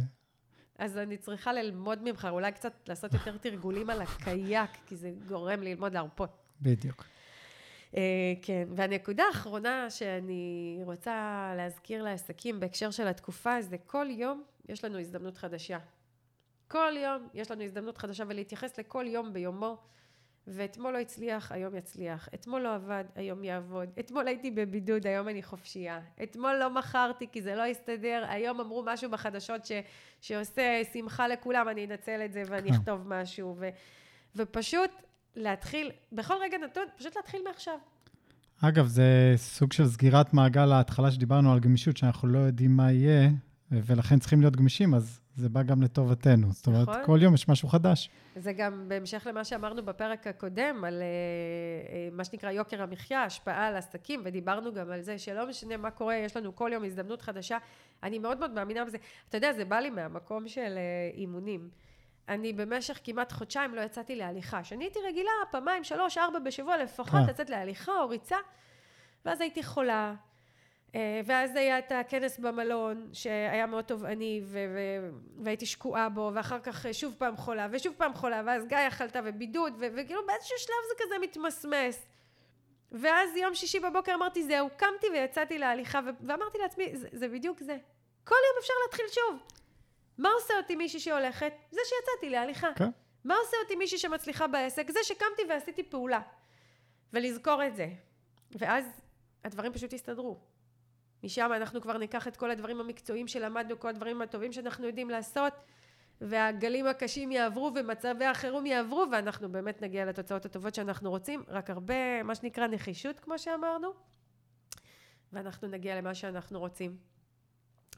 אז 0.77 0.97
אני 0.97 1.17
צריכה 1.17 1.53
ללמוד 1.53 1.99
ממך, 2.03 2.27
אולי 2.31 2.51
קצת 2.51 2.73
לעשות 2.87 3.13
יותר 3.13 3.37
תרגולים 3.37 3.89
על 3.89 4.01
הקייק, 4.01 4.71
כי 4.85 4.95
זה 4.95 5.11
גורם 5.27 5.63
ללמוד 5.63 5.93
להרפות. 5.93 6.29
בדיוק. 6.61 7.05
Uh, 7.91 7.95
כן, 8.41 8.67
והנקודה 8.75 9.23
האחרונה 9.23 9.89
שאני 9.89 10.79
רוצה 10.83 11.53
להזכיר 11.57 12.03
לעסקים 12.03 12.59
בהקשר 12.59 12.91
של 12.91 13.07
התקופה, 13.07 13.61
זה 13.61 13.77
כל 13.77 14.07
יום 14.09 14.43
יש 14.69 14.85
לנו 14.85 14.99
הזדמנות 14.99 15.37
חדשה. 15.37 15.77
כל 16.67 16.93
יום 17.03 17.27
יש 17.33 17.51
לנו 17.51 17.63
הזדמנות 17.63 17.97
חדשה, 17.97 18.23
ולהתייחס 18.27 18.79
לכל 18.79 19.05
יום 19.07 19.33
ביומו. 19.33 19.77
ואתמול 20.47 20.93
לא 20.93 20.97
הצליח, 20.97 21.51
היום 21.51 21.75
יצליח. 21.75 22.29
אתמול 22.33 22.61
לא 22.61 22.75
עבד, 22.75 23.03
היום 23.15 23.43
יעבוד. 23.43 23.89
אתמול 23.99 24.27
הייתי 24.27 24.51
בבידוד, 24.51 25.07
היום 25.07 25.29
אני 25.29 25.43
חופשייה. 25.43 25.99
אתמול 26.23 26.55
לא 26.59 26.69
מכרתי 26.69 27.27
כי 27.31 27.41
זה 27.41 27.55
לא 27.55 27.65
הסתדר, 27.65 28.25
היום 28.29 28.59
אמרו 28.59 28.83
משהו 28.85 29.11
בחדשות 29.11 29.65
ש, 29.65 29.71
שעושה 30.21 30.81
שמחה 30.93 31.27
לכולם, 31.27 31.69
אני 31.69 31.85
אנצל 31.85 32.21
את 32.25 32.33
זה 32.33 32.43
ואני 32.47 32.69
כן. 32.69 32.75
אכתוב 32.75 33.01
משהו. 33.07 33.55
ו, 33.59 33.69
ופשוט 34.35 34.91
להתחיל, 35.35 35.91
בכל 36.11 36.33
רגע 36.41 36.57
נתון, 36.57 36.83
פשוט 36.97 37.15
להתחיל 37.15 37.41
מעכשיו. 37.47 37.77
אגב, 38.61 38.85
זה 38.85 39.33
סוג 39.35 39.73
של 39.73 39.87
סגירת 39.87 40.33
מעגל 40.33 40.71
ההתחלה 40.71 41.11
שדיברנו 41.11 41.53
על 41.53 41.59
גמישות, 41.59 41.97
שאנחנו 41.97 42.27
לא 42.27 42.39
יודעים 42.39 42.77
מה 42.77 42.91
יהיה, 42.91 43.29
ולכן 43.71 44.19
צריכים 44.19 44.41
להיות 44.41 44.55
גמישים, 44.55 44.93
אז 44.93 45.21
זה 45.35 45.49
בא 45.49 45.63
גם 45.63 45.81
לטובתנו. 45.81 46.51
זאת 46.51 46.67
אומרת, 46.67 46.89
נכון. 46.89 47.05
כל 47.05 47.19
יום 47.21 47.33
יש 47.33 47.49
משהו 47.49 47.69
חדש. 47.69 48.09
זה 48.35 48.53
גם 48.53 48.85
בהמשך 48.87 49.27
למה 49.29 49.43
שאמרנו 49.43 49.85
בפרק 49.85 50.27
הקודם, 50.27 50.83
על 50.87 51.01
uh, 51.01 52.15
מה 52.15 52.23
שנקרא 52.23 52.51
יוקר 52.51 52.81
המחיה, 52.81 53.23
השפעה 53.23 53.67
על 53.67 53.75
עסקים, 53.75 54.21
ודיברנו 54.25 54.73
גם 54.73 54.91
על 54.91 55.01
זה 55.01 55.17
שלא 55.17 55.47
משנה 55.49 55.77
מה 55.77 55.91
קורה, 55.91 56.15
יש 56.15 56.37
לנו 56.37 56.55
כל 56.55 56.69
יום 56.73 56.83
הזדמנות 56.83 57.21
חדשה. 57.21 57.57
אני 58.03 58.19
מאוד 58.19 58.39
מאוד 58.39 58.51
מאמינה 58.51 58.85
בזה. 58.85 58.97
אתה 59.29 59.37
יודע, 59.37 59.53
זה 59.53 59.65
בא 59.65 59.79
לי 59.79 59.89
מהמקום 59.89 60.47
של 60.47 60.77
uh, 61.13 61.17
אימונים. 61.17 61.69
אני 62.29 62.53
במשך 62.53 62.99
כמעט 63.03 63.31
חודשיים 63.31 63.75
לא 63.75 63.81
יצאתי 63.81 64.15
להליכה. 64.15 64.63
שאני 64.63 64.83
הייתי 64.83 64.99
רגילה 65.09 65.31
פעמיים, 65.51 65.83
שלוש, 65.83 66.17
ארבע 66.17 66.39
בשבוע 66.39 66.77
לפחות 66.77 67.21
לצאת 67.27 67.49
להליכה 67.49 67.91
או 67.91 68.09
ריצה, 68.09 68.37
ואז 69.25 69.41
הייתי 69.41 69.63
חולה. 69.63 70.13
אה, 70.95 71.21
ואז 71.25 71.55
היה 71.55 71.79
את 71.79 71.91
הכנס 71.91 72.39
במלון 72.39 73.09
שהיה 73.13 73.65
מאוד 73.65 73.83
תובעני 73.83 74.41
והייתי 75.43 75.65
שקועה 75.65 76.09
בו 76.09 76.31
ואחר 76.33 76.59
כך 76.59 76.85
שוב 76.91 77.15
פעם 77.17 77.37
חולה 77.37 77.67
ושוב 77.71 77.93
פעם 77.97 78.13
חולה 78.13 78.41
ואז 78.45 78.65
גיא 78.67 78.77
אכלתה 78.87 79.19
ובידוד 79.23 79.73
וכאילו 79.79 80.25
באיזשהו 80.27 80.57
שלב 80.57 80.75
זה 80.89 81.03
כזה 81.03 81.15
מתמסמס 81.21 82.07
ואז 82.91 83.35
יום 83.35 83.55
שישי 83.55 83.79
בבוקר 83.79 84.13
אמרתי 84.15 84.43
זהו 84.43 84.69
קמתי 84.77 85.07
ויצאתי 85.13 85.57
להליכה 85.57 85.99
ואמרתי 86.21 86.57
לעצמי 86.57 86.95
זה, 86.97 87.07
זה 87.11 87.27
בדיוק 87.27 87.59
זה 87.59 87.77
כל 88.23 88.35
יום 88.35 88.57
אפשר 88.59 88.73
להתחיל 88.85 89.05
שוב 89.07 89.39
מה 90.19 90.29
עושה 90.29 90.53
אותי 90.57 90.75
מישהי 90.75 90.99
שהולכת? 90.99 91.53
זה 91.71 91.81
שיצאתי 91.85 92.29
להליכה. 92.29 92.67
כן. 92.75 92.89
מה 93.23 93.35
עושה 93.37 93.57
אותי 93.63 93.75
מישהי 93.75 93.97
שמצליחה 93.97 94.47
בעסק? 94.47 94.91
זה 94.91 94.99
שקמתי 95.03 95.41
ועשיתי 95.49 95.83
פעולה 95.83 96.21
ולזכור 97.13 97.65
את 97.67 97.75
זה 97.75 97.87
ואז 98.51 98.85
הדברים 99.43 99.73
פשוט 99.73 99.93
הסתדרו 99.93 100.37
משם 101.23 101.51
אנחנו 101.55 101.81
כבר 101.81 101.97
ניקח 101.97 102.27
את 102.27 102.37
כל 102.37 102.51
הדברים 102.51 102.79
המקצועיים 102.79 103.27
שלמדנו, 103.27 103.79
כל 103.79 103.87
הדברים 103.87 104.21
הטובים 104.21 104.51
שאנחנו 104.51 104.87
יודעים 104.87 105.09
לעשות, 105.09 105.53
והגלים 106.21 106.87
הקשים 106.87 107.31
יעברו 107.31 107.71
ומצבי 107.75 108.25
החירום 108.25 108.65
יעברו, 108.65 109.05
ואנחנו 109.11 109.51
באמת 109.51 109.81
נגיע 109.81 110.05
לתוצאות 110.05 110.45
הטובות 110.45 110.75
שאנחנו 110.75 111.09
רוצים, 111.09 111.43
רק 111.47 111.69
הרבה, 111.69 112.23
מה 112.23 112.35
שנקרא 112.35 112.67
נחישות, 112.67 113.19
כמו 113.19 113.39
שאמרנו, 113.39 113.93
ואנחנו 115.33 115.67
נגיע 115.67 115.95
למה 115.95 116.15
שאנחנו 116.15 116.59
רוצים. 116.59 116.97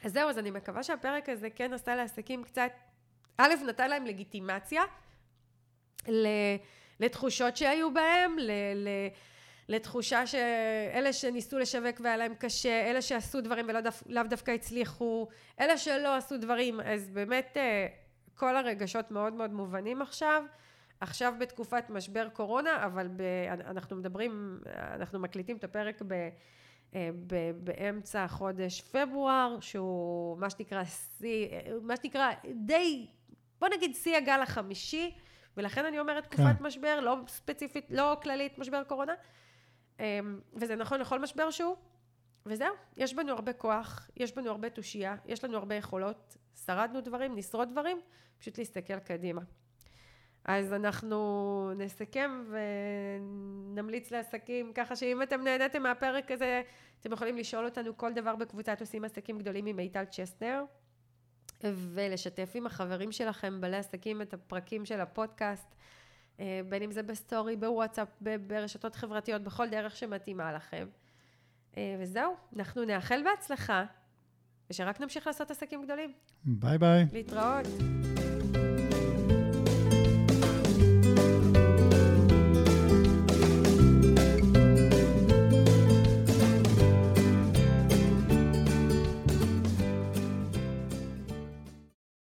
אז 0.04 0.14
זהו, 0.14 0.30
אז 0.30 0.38
אני 0.38 0.52
מקווה 0.52 0.84
שהפרק 0.84 1.30
הזה 1.30 1.50
כן 1.50 1.74
עשה 1.74 1.96
לעסקים 1.96 2.44
קצת, 2.44 2.72
א', 3.38 3.54
נתן 3.68 3.90
להם 3.90 4.06
לגיטימציה 4.06 4.84
לתחושות 7.00 7.58
שהיו 7.58 7.94
בהם, 7.94 8.40
ל... 8.40 8.50
לתחושה 9.70 10.28
שאלה 10.28 11.14
שניסו 11.14 11.60
לשווק 11.60 12.00
והיה 12.00 12.18
להם 12.18 12.36
קשה, 12.36 12.90
אלה 12.90 13.02
שעשו 13.02 13.42
דברים 13.42 13.66
ולאו 13.70 13.82
דו, 13.82 14.24
דווקא 14.30 14.52
הצליחו, 14.52 15.28
אלה 15.60 15.78
שלא 15.78 16.16
עשו 16.16 16.38
דברים, 16.38 16.80
אז 16.80 17.10
באמת 17.10 17.58
אה, 17.58 17.88
כל 18.36 18.58
הרגשות 18.58 19.12
מאוד 19.12 19.34
מאוד 19.34 19.54
מובנים 19.54 20.02
עכשיו. 20.02 20.44
עכשיו 21.00 21.34
בתקופת 21.40 21.90
משבר 21.90 22.30
קורונה, 22.30 22.86
אבל 22.86 23.08
ב, 23.08 23.22
אנחנו 23.50 23.96
מדברים, 23.96 24.60
אנחנו 24.76 25.20
מקליטים 25.20 25.58
את 25.58 25.64
הפרק 25.64 26.02
ב, 26.08 26.30
אה, 26.96 27.10
ב, 27.28 27.52
באמצע 27.52 28.28
חודש 28.28 28.82
פברואר, 28.82 29.58
שהוא 29.62 30.38
מה 30.38 30.50
שנקרא 30.50 30.84
שיא, 30.84 31.48
מה 31.82 31.96
שנקרא 31.98 32.32
די, 32.56 33.08
בוא 33.60 33.68
נגיד 33.76 33.96
שיא 33.96 34.18
הגל 34.18 34.42
החמישי, 34.42 35.16
ולכן 35.58 35.86
אני 35.86 36.00
אומרת 36.00 36.24
תקופת 36.24 36.58
כן. 36.58 36.64
משבר, 36.64 37.00
לא 37.00 37.18
ספציפית, 37.28 37.86
לא 37.90 38.18
כללית 38.24 38.58
משבר 38.58 38.84
קורונה. 38.84 39.14
אמ, 40.00 40.40
וזה 40.54 40.76
נכון 40.76 41.00
לכל 41.00 41.20
משבר 41.20 41.52
שהוא, 41.52 41.76
וזהו, 42.46 42.74
יש 42.98 43.14
בנו 43.14 43.32
הרבה 43.32 43.54
כוח, 43.54 44.10
יש 44.18 44.36
בנו 44.36 44.50
הרבה 44.50 44.70
תושייה, 44.70 45.16
יש 45.26 45.44
לנו 45.44 45.58
הרבה 45.58 45.76
יכולות, 45.76 46.38
שרדנו 46.66 47.02
דברים, 47.02 47.36
נשרוד 47.36 47.70
דברים, 47.72 48.02
פשוט 48.40 48.58
להסתכל 48.58 49.00
קדימה. 49.00 49.42
אז 50.46 50.74
אנחנו 50.74 51.72
נסכם 51.78 52.44
ונמליץ 53.74 54.12
לעסקים, 54.12 54.74
ככה 54.74 54.96
שאם 54.96 55.22
אתם 55.22 55.44
נהניתם 55.44 55.84
מהפרק 55.84 56.32
הזה, 56.32 56.62
אתם 57.00 57.12
יכולים 57.12 57.38
לשאול 57.38 57.66
אותנו 57.66 57.98
כל 57.98 58.14
דבר 58.14 58.36
בקבוצת 58.36 58.82
עושים 58.82 59.06
עסקים 59.06 59.40
גדולים 59.40 59.66
עם 59.66 59.76
מיטל 59.76 60.06
צ'סנר, 60.06 60.64
ולשתף 61.64 62.52
עם 62.56 62.66
החברים 62.66 63.12
שלכם, 63.12 63.62
בעלי 63.62 63.78
עסקים, 63.78 64.22
את 64.22 64.34
הפרקים 64.34 64.86
של 64.86 65.02
הפודקאסט, 65.02 65.76
בין 66.70 66.84
אם 66.84 66.92
זה 66.92 67.04
בסטורי, 67.04 67.56
בוואטסאפ, 67.56 68.08
ברשתות 68.48 68.96
חברתיות, 68.96 69.42
בכל 69.42 69.70
דרך 69.70 69.96
שמתאימה 69.96 70.54
לכם. 70.54 70.88
אה, 71.78 71.96
וזהו, 72.00 72.36
אנחנו 72.56 72.86
נאחל 72.86 73.22
בהצלחה, 73.24 73.86
ושרק 74.70 75.02
נמשיך 75.02 75.28
לעשות 75.28 75.52
עסקים 75.52 75.84
גדולים. 75.84 76.14
ביי 76.44 76.78
ביי. 76.78 77.06
להתראות. 77.14 77.66